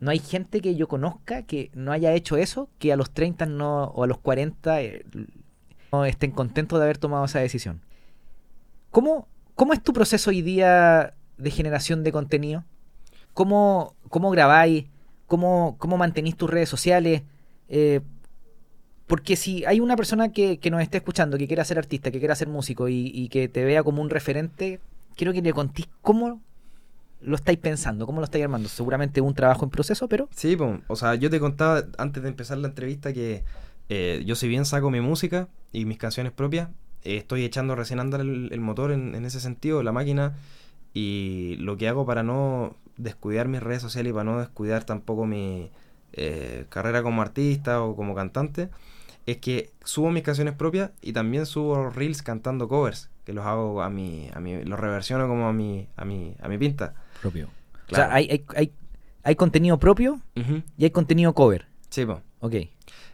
[0.00, 3.46] no hay gente que yo conozca que no haya hecho eso, que a los 30
[3.46, 5.04] no, o a los 40 eh,
[5.92, 7.80] no estén contentos de haber tomado esa decisión.
[8.90, 12.64] ¿Cómo, cómo es tu proceso hoy día de generación de contenido?
[13.34, 14.86] ¿Cómo, cómo grabáis?
[15.26, 17.22] ¿Cómo, cómo mantenís tus redes sociales?
[17.68, 18.00] Eh,
[19.12, 22.18] porque si hay una persona que, que nos esté escuchando, que quiera ser artista, que
[22.18, 24.80] quiera ser músico y, y que te vea como un referente,
[25.16, 26.40] quiero que le contéis cómo
[27.20, 28.70] lo estáis pensando, cómo lo estáis armando.
[28.70, 32.30] Seguramente un trabajo en proceso, pero Sí, pues, o sea, yo te contaba antes de
[32.30, 33.44] empezar la entrevista que
[33.90, 36.70] eh, yo si bien saco mi música y mis canciones propias,
[37.04, 40.38] eh, estoy echando recién a andar el, motor en, en ese sentido, la máquina,
[40.94, 45.26] y lo que hago para no descuidar mis redes sociales y para no descuidar tampoco
[45.26, 45.70] mi
[46.14, 48.68] eh, carrera como artista o como cantante,
[49.26, 53.82] es que subo mis canciones propias y también subo reels cantando covers, que los hago
[53.82, 56.94] a mi, a mi, los reversiono como a mi, a mi, a mi pinta.
[57.20, 57.46] propio.
[57.46, 58.04] O Claro.
[58.06, 58.72] sea, hay, hay, hay,
[59.22, 60.20] hay contenido propio
[60.78, 61.66] y hay contenido cover.
[61.90, 62.18] Sí, pues.
[62.40, 62.54] Ok.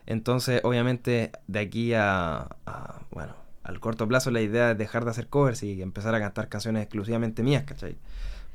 [0.06, 3.34] Entonces, obviamente, de aquí a, a, bueno,
[3.64, 6.82] al corto plazo la idea es dejar de hacer covers y empezar a cantar canciones
[6.84, 7.96] exclusivamente mías, ¿cachai?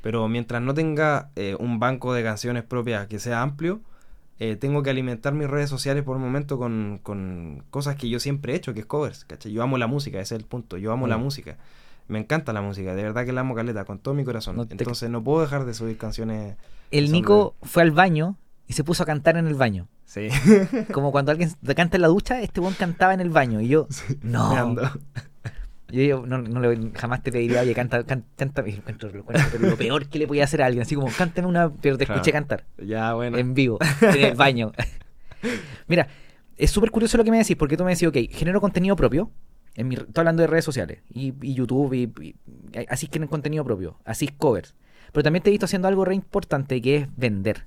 [0.02, 3.80] Pero mientras no tenga eh, un banco de canciones propias que sea amplio,
[4.38, 8.18] eh, tengo que alimentar mis redes sociales por un momento con, con cosas que yo
[8.20, 9.52] siempre he hecho, que es covers, ¿cachai?
[9.52, 11.22] Yo amo la música, ese es el punto, yo amo la Mm.
[11.22, 11.56] música.
[12.08, 14.56] Me encanta la música, de verdad que la amo caleta, con todo mi corazón.
[14.56, 16.56] No te- Entonces no puedo dejar de subir canciones.
[16.90, 19.88] El Nico fue al baño y se puso a cantar en el baño.
[20.04, 20.28] Sí.
[20.92, 23.60] Como cuando alguien te canta en la ducha, este buen cantaba en el baño.
[23.60, 23.88] Y yo,
[24.22, 24.50] no.
[24.52, 24.82] Meando.
[25.94, 29.10] Yo, no, no le- jamás te pediría, oye, canta, can- canta, encuentro-
[29.52, 32.04] pero lo peor que le podía hacer a alguien, así como, cántame una, pero te
[32.04, 33.38] escuché cantar Ya, bueno.
[33.38, 34.72] en vivo, en el baño.
[35.86, 36.08] Mira,
[36.56, 39.30] es súper curioso lo que me decís, porque tú me decís, ok, genero contenido propio,
[39.76, 42.34] en mi, estoy hablando de redes sociales, y, y YouTube, y, y-
[42.88, 44.74] así que en contenido propio, así covers.
[45.12, 47.66] Pero también te he visto haciendo algo re importante, que es vender.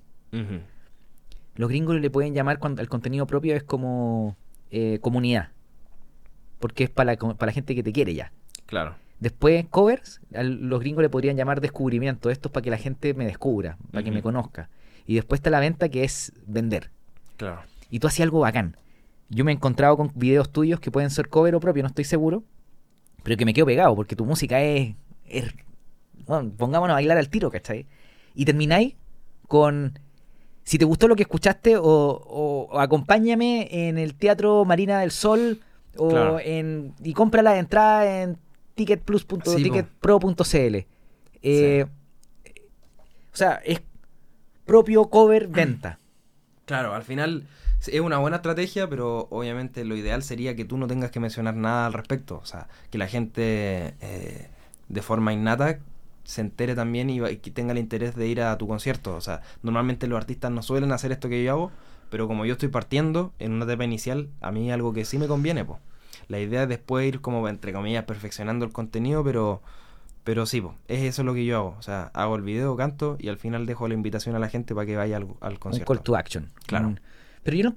[1.55, 4.35] Los gringos le pueden llamar cuando el contenido propio es como
[4.69, 5.49] eh, comunidad,
[6.59, 8.31] porque es para la, para la gente que te quiere ya.
[8.65, 8.95] Claro.
[9.19, 12.29] Después, covers, a los gringos le podrían llamar descubrimiento.
[12.29, 14.69] Esto es para que la gente me descubra, para que me conozca.
[15.07, 16.91] y después está la venta que es vender.
[17.37, 17.61] Claro.
[17.89, 18.75] Y tú hacías algo bacán.
[19.29, 22.03] Yo me he encontrado con videos tuyos que pueden ser cover o propio, no estoy
[22.03, 22.43] seguro,
[23.23, 24.95] pero que me quedo pegado porque tu música es...
[25.25, 25.53] es-
[26.25, 27.85] bueno, pongámonos a bailar al tiro, ¿cachai?
[28.35, 28.95] Y termináis
[29.47, 29.97] con...
[30.63, 35.11] Si te gustó lo que escuchaste, o, o- o acompáñame en el Teatro Marina del
[35.11, 35.61] Sol,
[35.97, 36.39] o Claro.
[36.39, 38.37] en y compra la entrada en
[38.75, 39.55] ticketplus.com Sí, po.
[39.63, 40.85] ticketpro.cl.
[41.43, 41.85] Eh,
[43.33, 43.81] O sea, es
[44.65, 45.99] propio cover venta.
[46.65, 47.47] Claro, al final
[47.87, 51.55] es una buena estrategia, pero obviamente lo ideal sería que tú no tengas que mencionar
[51.55, 52.39] nada al respecto.
[52.43, 54.49] O sea, que la gente eh,
[54.89, 55.79] de forma innata
[56.25, 59.15] se entere también y, va- y que tenga el interés de ir a tu concierto.
[59.15, 61.71] O sea, normalmente los artistas no suelen hacer esto que yo hago,
[62.09, 65.27] pero como yo estoy partiendo en una etapa inicial, a mí algo que sí me
[65.27, 65.79] conviene, pues.
[66.27, 69.61] La idea es después ir como, entre comillas, perfeccionando el contenido, pero...
[70.23, 71.75] Pero sí, po, es eso lo que yo hago.
[71.79, 74.75] O sea, hago el video, canto y al final dejo la invitación a la gente
[74.75, 75.93] para que vaya al, al Un concierto.
[75.93, 76.49] call to action.
[76.65, 76.89] Claro.
[76.89, 76.99] Un-
[77.43, 77.73] pero yo no.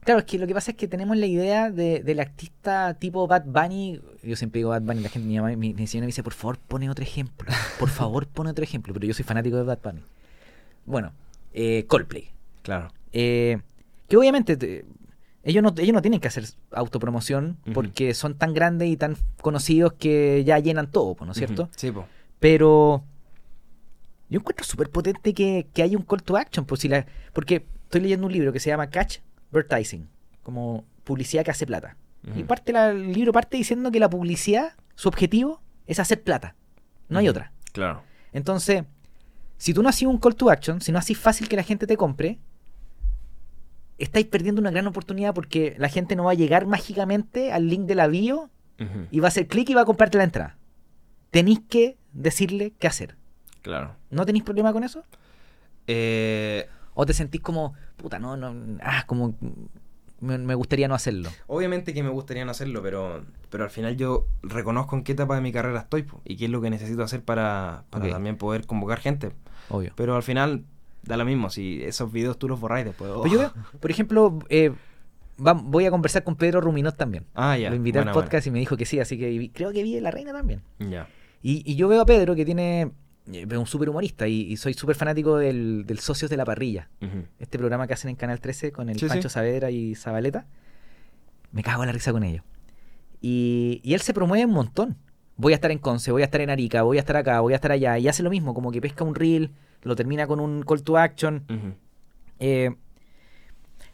[0.00, 3.26] Claro, es que lo que pasa es que tenemos la idea de, del artista tipo
[3.26, 4.00] Bad Bunny.
[4.22, 6.32] Yo siempre digo Bad Bunny, la gente, mi, mamá- mi, mi señora me dice, por
[6.32, 7.52] favor, pone otro ejemplo.
[7.78, 8.94] Por favor, pone otro ejemplo.
[8.94, 10.00] Pero yo soy fanático de Bad Bunny.
[10.86, 11.12] Bueno,
[11.52, 12.30] eh, Coldplay.
[12.62, 12.90] Claro.
[13.12, 13.60] Eh,
[14.08, 14.84] que obviamente te-
[15.44, 19.94] ellos, no, ellos no tienen que hacer autopromoción porque son tan grandes y tan conocidos
[19.94, 21.68] que ya llenan todo, ¿no es cierto?
[21.76, 22.06] Sí, po.
[22.38, 23.04] Pero
[24.28, 26.64] yo encuentro súper potente que, que haya un call to action.
[26.64, 29.18] Pues si la, porque estoy leyendo un libro que se llama Catch
[29.50, 30.08] Advertising,
[30.42, 31.96] como publicidad que hace plata.
[32.36, 36.54] Y parte la- el libro parte diciendo que la publicidad, su objetivo es hacer plata.
[37.08, 37.52] No hay otra.
[37.72, 38.04] Claro.
[38.32, 38.84] Entonces,
[39.58, 41.86] si tú no haces un call to action, si no haces fácil que la gente
[41.86, 42.38] te compre,
[43.98, 47.86] estáis perdiendo una gran oportunidad porque la gente no va a llegar mágicamente al link
[47.86, 48.50] de la bio
[49.12, 50.58] y va a hacer clic y va a comprarte la entrada.
[51.30, 53.16] Tenéis que decirle qué hacer.
[53.62, 53.94] Claro.
[54.10, 55.04] ¿No tenéis problema con eso?
[55.86, 59.36] Eh, ¿O te sentís como, puta, no, no, ah, como
[60.20, 61.30] me, me gustaría no hacerlo?
[61.46, 65.36] obviamente que me gustaría no hacerlo, pero, pero al final yo reconozco en qué etapa
[65.36, 68.36] de mi carrera estoy po, y qué es lo que necesito hacer para, para también
[68.36, 69.32] poder convocar gente.
[69.68, 69.92] Obvio.
[69.96, 70.64] Pero al final
[71.02, 73.10] da lo mismo, si esos videos tú los borráis después.
[73.14, 73.20] oh.
[73.20, 74.72] Pues yo veo, por ejemplo, eh,
[75.44, 77.24] va- voy a conversar con Pedro Ruminot también.
[77.34, 77.70] Ah, ya.
[77.70, 79.98] Lo invité buena, al podcast y me dijo que sí, así que creo que vi
[80.00, 80.62] La Reina también.
[80.78, 81.08] Ya.
[81.42, 82.92] Y, y yo veo a Pedro que tiene.
[83.32, 86.44] eh, Es un súper humorista y, y soy súper fanático del, del Socios de la
[86.44, 86.88] Parrilla.
[87.38, 89.32] Este programa que hacen en Canal 13 con el Sí, Pancho sí.
[89.34, 90.46] Saavedra y Zabaleta.
[91.50, 92.44] Me cago en la risa con ellos.
[93.20, 94.96] Y, y él se promueve un montón.
[95.36, 97.52] Voy a estar en Conce, voy a estar en Arica, voy a estar acá, voy
[97.52, 97.98] a estar allá.
[97.98, 99.50] Y hace lo mismo, como que pesca un reel,
[99.82, 101.44] lo termina con un call to action.
[102.40, 102.70] Eh,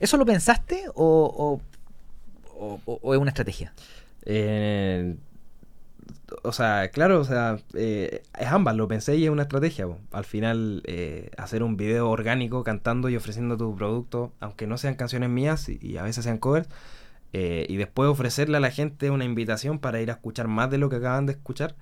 [0.01, 1.61] ¿Eso lo pensaste o,
[2.55, 3.73] o- o- o- o es una estrategia?
[4.25, 5.17] Eh,
[6.43, 9.87] o sea, claro, o sea, eh, es ambas, lo pensé y es una estrategia.
[9.87, 9.99] po.
[10.13, 14.95] Al final, eh, hacer un video orgánico cantando y ofreciendo tu producto, aunque no sean
[14.95, 16.69] canciones mías y, y a veces sean covers,
[17.33, 20.79] eh, y después ofrecerle a la gente una invitación para ir a escuchar más de
[20.79, 21.75] lo que acaban de escuchar,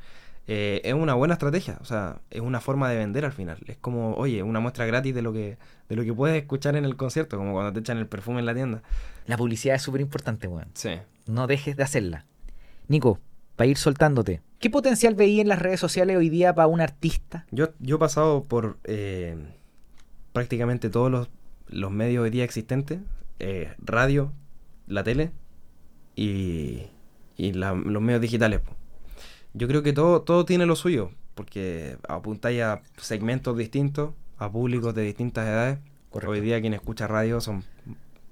[0.49, 1.78] eh, es una buena estrategia.
[1.80, 3.59] O sea, es una forma de vender al final.
[3.66, 6.84] Es como, oye, una muestra gratis de lo que, de lo que puedes escuchar en
[6.84, 8.82] el concierto, como cuando te echan el perfume en la tienda.
[9.26, 10.68] La publicidad es súper importante, weón.
[10.74, 10.90] Sí.
[11.26, 12.24] No dejes de hacerla.
[12.88, 13.18] Nico,
[13.57, 17.47] para ir soltándote, ¿qué potencial veía en las redes sociales hoy día para un artista?
[17.51, 19.36] Yo, yo he pasado por eh,
[20.32, 21.28] prácticamente todos los,
[21.68, 23.01] los medios hoy día existentes,
[23.40, 24.32] eh, radio,
[24.86, 25.32] la tele
[26.14, 26.82] y,
[27.36, 28.61] y la- los medios digitales.
[28.61, 28.72] po.
[29.57, 34.94] Yo creo que todo, todo tiene lo suyo, porque apuntáis a segmentos distintos, a públicos
[34.94, 35.78] de distintas edades.
[36.11, 36.30] Correcto.
[36.32, 37.64] Hoy día quien escucha radio son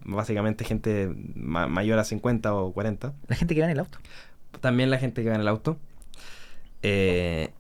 [0.05, 3.99] básicamente gente ma- mayor a 50 o 40 La gente que va en el auto.
[4.61, 5.79] también la gente que va en el auto.
[6.83, 7.51] Eh,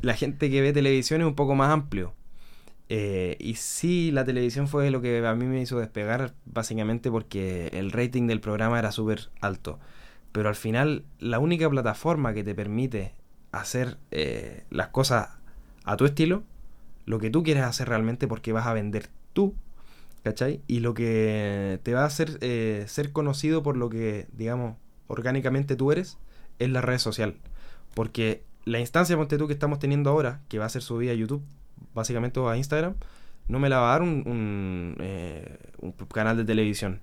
[0.00, 2.14] la gente que ve televisión es un poco más amplio.
[2.88, 7.68] Eh, y sí, la televisión fue lo que a mí me hizo despegar, básicamente porque
[7.72, 9.78] el rating del programa era súper alto.
[10.32, 13.14] Pero al final, la única plataforma que te permite
[13.52, 15.28] hacer eh, las cosas
[15.84, 16.42] a tu estilo,
[17.04, 19.54] lo que tú quieres hacer realmente, porque vas a vender tú,
[20.24, 20.62] ¿cachai?
[20.66, 24.76] Y lo que te va a hacer eh, ser conocido por lo que, digamos,
[25.06, 26.18] orgánicamente tú eres,
[26.58, 27.36] es la red social.
[27.94, 31.14] Porque la instancia, ponte tú, que estamos teniendo ahora, que va a ser subida a
[31.14, 31.42] YouTube,
[31.94, 32.94] básicamente o a Instagram,
[33.48, 37.00] no me la va a dar un, eh, un canal de televisión.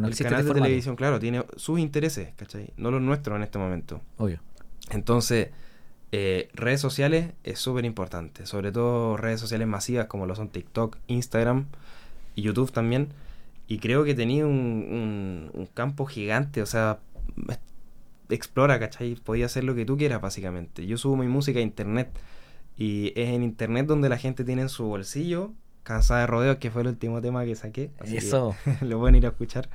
[0.00, 2.72] No el canal de televisión, claro, tiene sus intereses, ¿cachai?
[2.76, 4.00] No los nuestros en este momento.
[4.18, 4.40] Obvio.
[4.90, 5.48] Entonces,
[6.12, 10.96] eh, redes sociales es súper importante, sobre todo redes sociales masivas como lo son TikTok,
[11.08, 11.66] Instagram
[12.34, 13.08] y YouTube también.
[13.68, 17.00] Y creo que tenía un, un- un campo gigante, o sea,
[18.28, 19.14] explora, ¿cachai?
[19.16, 20.86] Podía hacer lo que tú quieras, básicamente.
[20.86, 22.10] Yo subo mi música a internet
[22.76, 25.52] y es en internet donde la gente tiene en su bolsillo
[25.86, 27.90] Cansada de Rodeos, que fue el último tema que saqué.
[28.00, 28.56] así que Eso.
[28.80, 29.68] lo pueden ir a escuchar.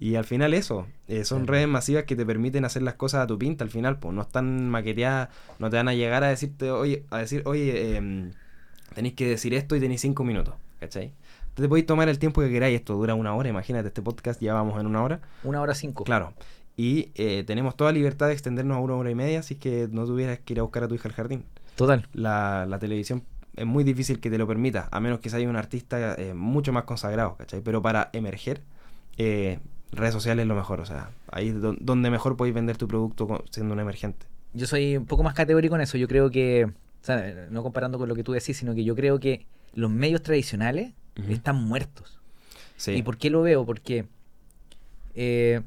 [0.00, 3.26] Y al final eso, eh, son redes masivas que te permiten hacer las cosas a
[3.26, 5.28] tu pinta al final, pues no están maqueteadas,
[5.58, 8.32] no te van a llegar a decirte, oye, a decir, oye, em,
[8.94, 11.12] tenéis que decir esto y tenéis cinco minutos, ¿cachai?
[11.54, 14.38] Tú te podéis tomar el tiempo que queráis, esto dura una hora, imagínate, este podcast
[14.42, 16.04] ya vamos en una hora, Una hora cinco.
[16.04, 16.34] claro.
[16.76, 20.04] Y eh, tenemos toda libertad de extendernos a una hora y media, así que no
[20.04, 21.44] tuvieras que ir a buscar a tu hija al jardín.
[21.74, 22.06] Total.
[22.12, 23.22] La, la televisión
[23.56, 26.72] es muy difícil que te lo permita, a menos que seas un artista eh, mucho
[26.72, 27.60] más consagrado, ¿cachai?
[27.62, 28.60] Pero para emerger,
[29.16, 29.58] eh,
[29.92, 32.86] redes sociales es lo mejor, o sea, ahí es don- donde mejor podéis vender tu
[32.86, 34.26] producto siendo un emergente.
[34.52, 35.98] Yo soy un poco más categórico en eso.
[35.98, 36.70] Yo creo que, o
[37.04, 40.22] sea, no comparando con lo que tú decís, sino que yo creo que los medios
[40.22, 40.92] tradicionales
[41.28, 42.20] están muertos.
[42.76, 42.92] Sí.
[42.92, 43.64] ¿Y por qué lo veo?
[43.66, 44.06] Porque
[45.14, 45.60] eh,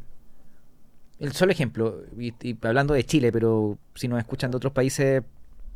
[1.20, 5.24] el solo ejemplo, y, y hablando de Chile, pero si nos escuchan de otros países,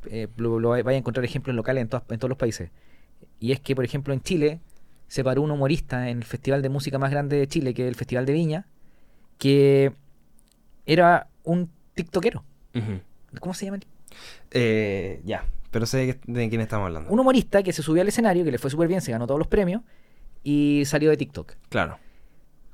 [0.10, 2.70] eh, lo, lo vaya a encontrar ejemplos locales en, todas- en todos los países.
[3.40, 4.60] Y es que, por ejemplo, en Chile
[5.08, 7.88] se paró un humorista en el festival de música más grande de Chile, que es
[7.90, 8.68] el Festival de Viña,
[9.38, 9.94] que
[10.86, 12.44] era un tiktokero.
[13.40, 13.80] ¿Cómo se llama?
[14.52, 17.10] Eh, ya, pero sé de quién estamos hablando.
[17.12, 19.40] Un humorista que se subió al escenario, que le fue súper bien, se ganó todos
[19.40, 19.82] los premios
[20.44, 21.54] y salió de TikTok.
[21.70, 21.98] Claro,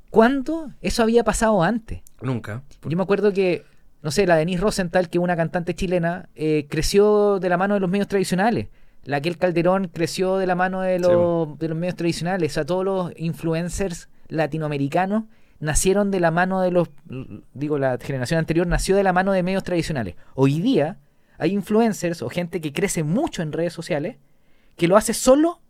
[0.09, 2.01] ¿Cuándo eso había pasado antes?
[2.21, 2.63] nunca.
[2.83, 3.63] Yo me acuerdo que,
[4.01, 7.73] no sé, la Denise Rosenthal, que es una cantante chilena, eh, creció de la mano
[7.73, 8.67] de los medios tradicionales.
[9.03, 12.51] La Kel Calderón creció de la mano de los, de los medios tradicionales.
[12.51, 15.23] O sea, todos los influencers latinoamericanos
[15.59, 16.89] nacieron de la mano de los.
[17.53, 20.15] Digo, la generación anterior nació de la mano de medios tradicionales.
[20.35, 20.97] Hoy día
[21.37, 24.17] hay influencers o gente que crece mucho en redes sociales
[24.75, 25.61] que lo hace solo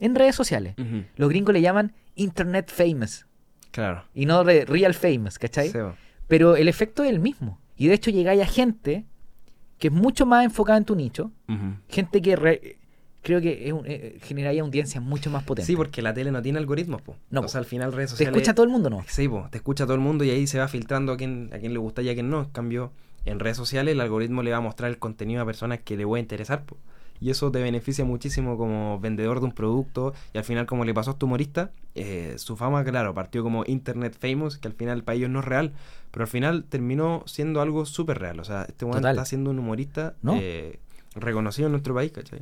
[0.00, 0.74] en redes sociales.
[1.16, 3.26] Los gringos le llaman Internet Famous
[3.70, 4.04] Claro.
[4.14, 5.68] y no re- Real Famous, ¿cachai?
[5.70, 5.78] Sí.
[6.26, 7.58] Pero el efecto es el mismo.
[7.78, 9.06] Y de hecho llegáis a gente
[9.78, 11.30] que es mucho más enfocada en tu nicho,
[11.88, 12.76] gente que re-
[13.22, 15.66] creo que es un- eh, generaría audiencias mucho más potentes.
[15.66, 17.16] Sí, porque la tele no tiene algoritmos, po.
[17.30, 18.36] No, o sea, al final redes ¿Te sociales...
[18.36, 19.04] escucha todo el mundo no?
[19.06, 21.58] Sí, po, te escucha todo el mundo y ahí se va filtrando a quién, a
[21.58, 22.40] quién le gusta y a quién no.
[22.42, 22.90] En cambio,
[23.24, 26.04] en redes sociales el algoritmo le va a mostrar el contenido a personas que le
[26.06, 26.64] puede interesar.
[26.64, 26.76] po.
[27.20, 30.14] Y eso te beneficia muchísimo como vendedor de un producto.
[30.32, 33.64] Y al final, como le pasó a este humorista, eh, su fama, claro, partió como
[33.66, 35.72] Internet Famous, que al final para ellos no es real.
[36.10, 38.38] Pero al final terminó siendo algo súper real.
[38.40, 39.10] O sea, este Total.
[39.10, 40.36] está siendo un humorista ¿No?
[40.40, 40.78] eh,
[41.14, 42.40] reconocido en nuestro país, ¿cachai?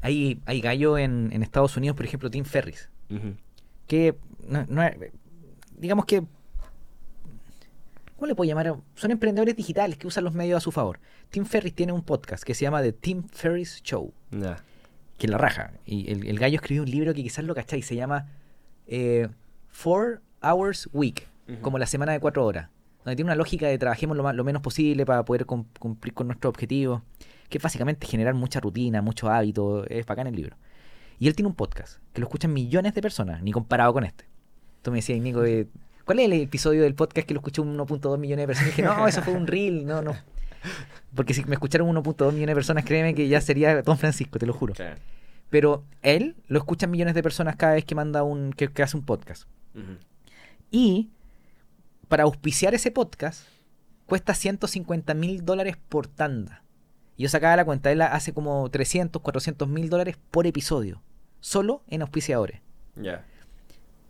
[0.00, 2.88] Hay, hay gallo en, en Estados Unidos, por ejemplo, Tim Ferris,
[3.86, 4.16] que
[4.48, 4.82] no, no
[5.78, 6.24] digamos que
[8.22, 8.76] ¿cómo le puedo llamar?
[8.94, 11.00] Son emprendedores digitales que usan los medios a su favor.
[11.30, 14.14] Tim Ferris tiene un podcast que se llama The Tim Ferris Show.
[15.18, 15.72] Que la raja.
[15.84, 18.28] Y el, el gallo escribió un libro que quizás lo cacháis, se llama
[18.86, 19.28] eh,
[19.70, 21.26] Four Hours Week,
[21.62, 22.68] como la semana de cuatro horas.
[23.04, 26.14] Donde tiene una lógica de trabajemos lo, ma- lo menos posible para poder cum- cumplir
[26.14, 27.02] con nuestros objetivos,
[27.48, 30.56] que es básicamente generar mucha rutina, mucho hábito, es bacán el libro.
[31.18, 34.26] Y él tiene un podcast que lo escuchan millones de personas, ni comparado con este.
[34.82, 35.66] Tú me decías, Nico, eh,
[36.04, 38.68] ¿cuál es el episodio del podcast que lo escuchó 1.2 millones de personas?
[38.68, 40.16] Y dije, no, eso fue un reel, no, no.
[41.14, 44.46] Porque si me escucharon 1.2 millones de personas, créeme que ya sería Don Francisco, te
[44.46, 44.74] lo juro.
[45.50, 48.96] Pero él lo escuchan millones de personas cada vez que manda un que, que hace
[48.96, 49.44] un podcast.
[50.70, 51.10] Y
[52.08, 53.46] para auspiciar ese podcast
[54.06, 56.62] cuesta 150 mil dólares por tanda.
[57.18, 61.02] Yo sacaba la cuenta, él hace como 300, 400 mil dólares por episodio.
[61.40, 62.60] Solo en auspiciadores.
[62.96, 63.24] Ya.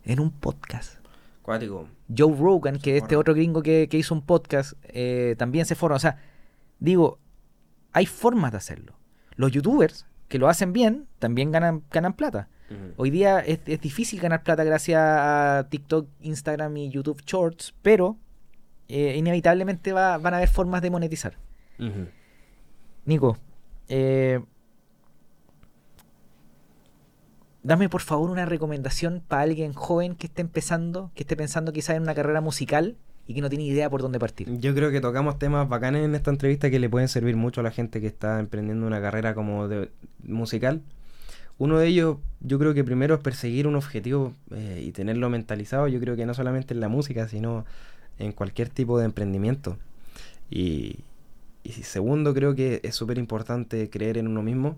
[0.05, 1.02] En un podcast.
[1.43, 1.87] Cuático.
[2.15, 5.75] Joe Rogan, que es este otro gringo que, que hizo un podcast, eh, también se
[5.75, 5.97] forma.
[5.97, 6.17] O sea,
[6.79, 7.19] digo,
[7.91, 8.93] hay formas de hacerlo.
[9.35, 12.47] Los youtubers que lo hacen bien también ganan, ganan plata.
[12.97, 18.17] Hoy día es, es difícil ganar plata gracias a TikTok, Instagram y YouTube Shorts, pero
[18.87, 21.37] eh, inevitablemente va- van a haber formas de monetizar.
[23.05, 23.37] Nico,
[23.89, 24.39] eh,
[27.63, 31.95] dame por favor una recomendación para alguien joven que esté empezando, que esté pensando quizás
[31.95, 32.95] en una carrera musical
[33.25, 34.59] y que no tiene idea por dónde partir.
[34.59, 37.63] Yo creo que tocamos temas bacanes en esta entrevista que le pueden servir mucho a
[37.63, 39.89] la gente que está emprendiendo una carrera como de
[40.23, 40.81] musical.
[41.57, 45.87] Uno de ellos, yo creo que primero es perseguir un objetivo eh, y tenerlo mentalizado.
[45.87, 47.65] Yo creo que no solamente en la música, sino
[48.19, 49.77] en cualquier tipo de emprendimiento.
[50.49, 50.99] Y,
[51.63, 54.77] y segundo, creo que es súper importante creer en uno mismo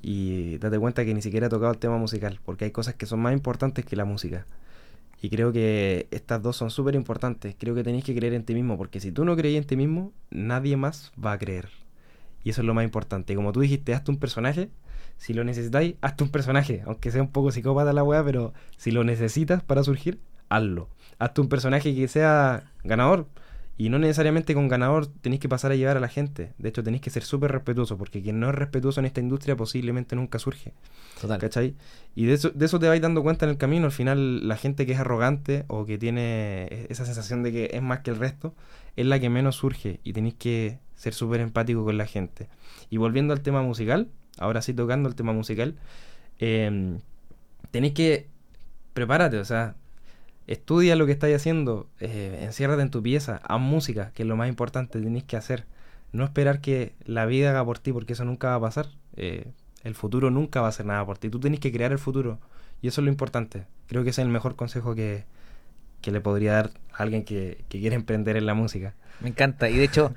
[0.00, 3.06] y date cuenta que ni siquiera he tocado el tema musical, porque hay cosas que
[3.06, 4.46] son más importantes que la música.
[5.20, 7.56] Y creo que estas dos son súper importantes.
[7.58, 9.76] Creo que tenéis que creer en ti mismo, porque si tú no crees en ti
[9.76, 11.70] mismo, nadie más va a creer.
[12.42, 13.34] Y eso es lo más importante.
[13.34, 14.68] Como tú dijiste, hazte un personaje.
[15.16, 16.82] Si lo necesitáis, hazte un personaje.
[16.84, 20.20] Aunque sea un poco psicópata la weá, pero si lo necesitas para surgir,
[20.50, 20.90] hazlo.
[21.18, 23.26] Hazte un personaje que sea ganador.
[23.76, 26.52] Y no necesariamente con ganador tenéis que pasar a llevar a la gente.
[26.58, 29.56] De hecho, tenéis que ser súper respetuoso, porque quien no es respetuoso en esta industria
[29.56, 30.72] posiblemente nunca surge.
[31.20, 31.40] Total.
[31.40, 31.74] ¿Cachai?
[32.14, 33.86] Y de eso, de eso te vais dando cuenta en el camino.
[33.86, 37.70] Al final, la gente que es arrogante o que tiene e- esa sensación de que
[37.72, 38.54] es más que el resto,
[38.94, 39.98] es la que menos surge.
[40.04, 42.48] Y tenéis que ser súper empático con la gente.
[42.90, 44.08] Y volviendo al tema musical,
[44.38, 45.74] ahora sí tocando el tema musical,
[46.38, 46.98] eh,
[47.72, 48.28] tenéis que
[48.92, 49.74] prepárate, o sea,
[50.46, 54.36] estudia lo que estáis haciendo, eh, enciérrate en tu pieza, haz música, que es lo
[54.36, 55.64] más importante, tenéis que hacer.
[56.12, 58.88] No esperar que la vida haga por ti, porque eso nunca va a pasar.
[59.16, 61.28] Eh, el futuro nunca va a hacer nada por ti.
[61.28, 62.38] Tú tenés que crear el futuro.
[62.80, 63.66] Y eso es lo importante.
[63.88, 65.24] Creo que ese es el mejor consejo que,
[66.00, 68.94] que le podría dar a alguien que, que quiere emprender en la música.
[69.20, 69.68] Me encanta.
[69.68, 70.14] Y de hecho,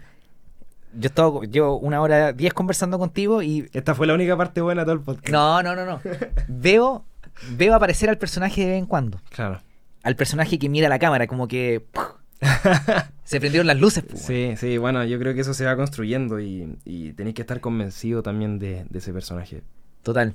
[0.94, 3.70] yo estaba, llevo una hora diez conversando contigo y.
[3.74, 5.30] Esta fue la única parte buena de todo el podcast.
[5.30, 6.02] No, no, no, no.
[6.48, 7.06] veo,
[7.52, 9.20] veo aparecer al personaje de vez en cuando.
[9.30, 9.62] Claro.
[10.08, 11.86] Al personaje que mira la cámara, como que.
[11.92, 12.06] ¡puf!
[13.26, 16.40] Se prendieron las luces, pues, Sí, sí, bueno, yo creo que eso se va construyendo
[16.40, 19.64] y, y tenéis que estar convencido también de, de ese personaje.
[20.02, 20.34] Total.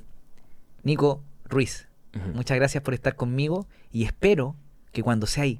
[0.83, 1.87] Nico Ruiz,
[2.35, 4.55] muchas gracias por estar conmigo y espero
[4.91, 5.59] que cuando seáis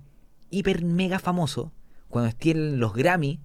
[0.52, 1.72] hiper mega famoso,
[2.10, 3.40] cuando estén los Grammy,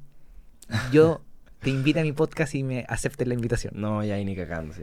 [0.93, 1.23] yo
[1.61, 3.73] te invite a mi podcast y me aceptes la invitación.
[3.75, 4.83] No, ya ahí ni cagando, sí.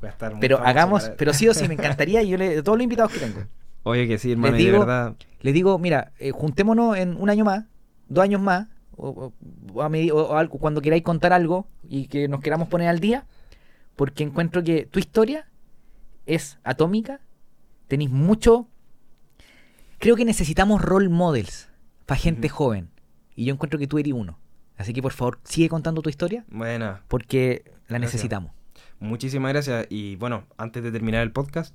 [0.00, 2.38] Voy a estar muy Pero hagamos, para- pero sí o sí, me encantaría y yo
[2.38, 3.42] le, de todos los invitados que tengo.
[3.84, 5.16] Oye, que sí, hermano, Les y de digo- verdad.
[5.40, 7.64] Les digo, mira, eh, juntémonos en un año más,
[8.08, 9.32] dos años más, o,
[9.80, 13.26] a algo, cuando queráis contar algo y que nos queramos poner al día,
[13.96, 15.48] porque encuentro que tu historia
[16.26, 17.20] es atómica,
[17.88, 18.68] tenéis mucho...
[19.98, 21.68] Creo que necesitamos role models
[22.06, 22.90] para gente joven,
[23.34, 24.38] y yo encuentro que tú eres uno.
[24.76, 28.00] Así que por favor, sigue contando tu historia, Bueno, porque la Gracias.
[28.14, 28.52] necesitamos.
[29.00, 29.86] muchísimas gracias.
[29.90, 31.74] Y bueno, antes de terminar el podcast,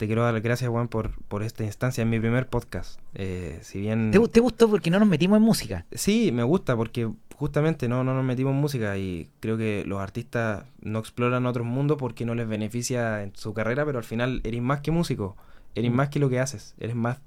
[0.00, 2.00] te quiero dar las gracias, Juan, por, por esta instancia.
[2.02, 2.98] Es mi primer podcast.
[3.12, 4.10] Eh, si bien.
[4.10, 5.84] ¿Te, gu- te gustó porque no nos metimos en música?
[5.92, 10.00] Sí, me gusta porque justamente no, no nos metimos en música y creo que los
[10.00, 14.40] artistas no exploran otros mundos porque no les beneficia en su carrera, pero al final
[14.44, 15.36] eres más que músico,
[15.74, 15.94] eres Mm.
[15.94, 17.18] más que lo que haces, eres más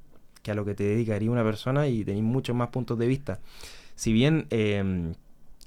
[0.42, 3.06] que a lo que te dedica, eres una persona y tenés muchos más puntos de
[3.08, 3.40] vista.
[3.96, 5.14] Si bien, eh,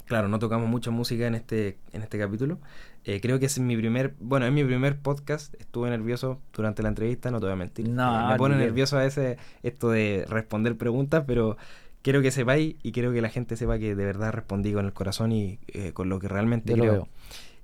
[0.07, 2.59] claro, no tocamos mucho música en este, en este capítulo,
[3.05, 6.89] eh, creo que es mi primer, bueno, es mi primer podcast, estuve nervioso durante la
[6.89, 7.89] entrevista, no te voy a mentir.
[7.89, 11.57] No, me pone nervioso a veces esto de responder preguntas, pero
[12.03, 14.93] quiero que sepáis y quiero que la gente sepa que de verdad respondí con el
[14.93, 17.09] corazón y eh, con lo que realmente Yo lo veo.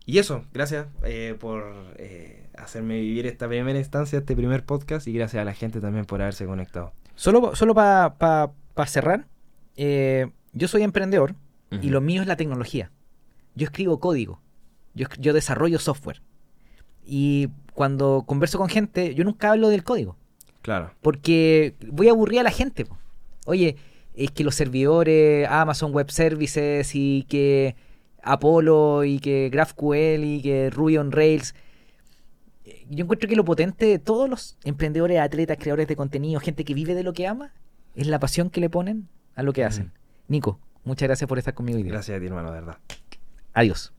[0.04, 1.72] Y eso, gracias eh, por
[2.56, 6.20] hacerme vivir esta primera instancia, este primer podcast y gracias a la gente también por
[6.22, 6.92] haberse conectado.
[7.14, 8.50] Solo, solo para
[8.86, 9.26] cerrar,
[9.76, 11.34] eh, yo soy emprendedor
[11.80, 12.90] y lo mío es la tecnología.
[13.54, 14.40] Yo escribo código,
[14.94, 16.20] yo, desarrollo software.
[17.04, 20.16] Y cuando converso con gente, yo nunca hablo del código,
[20.60, 22.84] Claro, porque voy a aburrir a la gente.
[22.84, 22.96] po.
[23.46, 23.76] Oye,
[24.14, 27.74] es que los servidores, Amazon Web Services y que
[28.22, 31.54] Apollo y que GraphQL y que Ruby on Rails.
[32.88, 36.74] Yo encuentro que lo potente de todos los emprendedores, atletas, creadores de contenido, gente que
[36.74, 37.52] vive de lo que ama,
[37.96, 39.92] es la pasión que le ponen a lo que hacen.
[40.28, 41.92] Nico, muchas gracias por estar conmigo hoy día.
[41.92, 42.78] gracias a ti hermano, de verdad.
[43.54, 43.92] Adiós.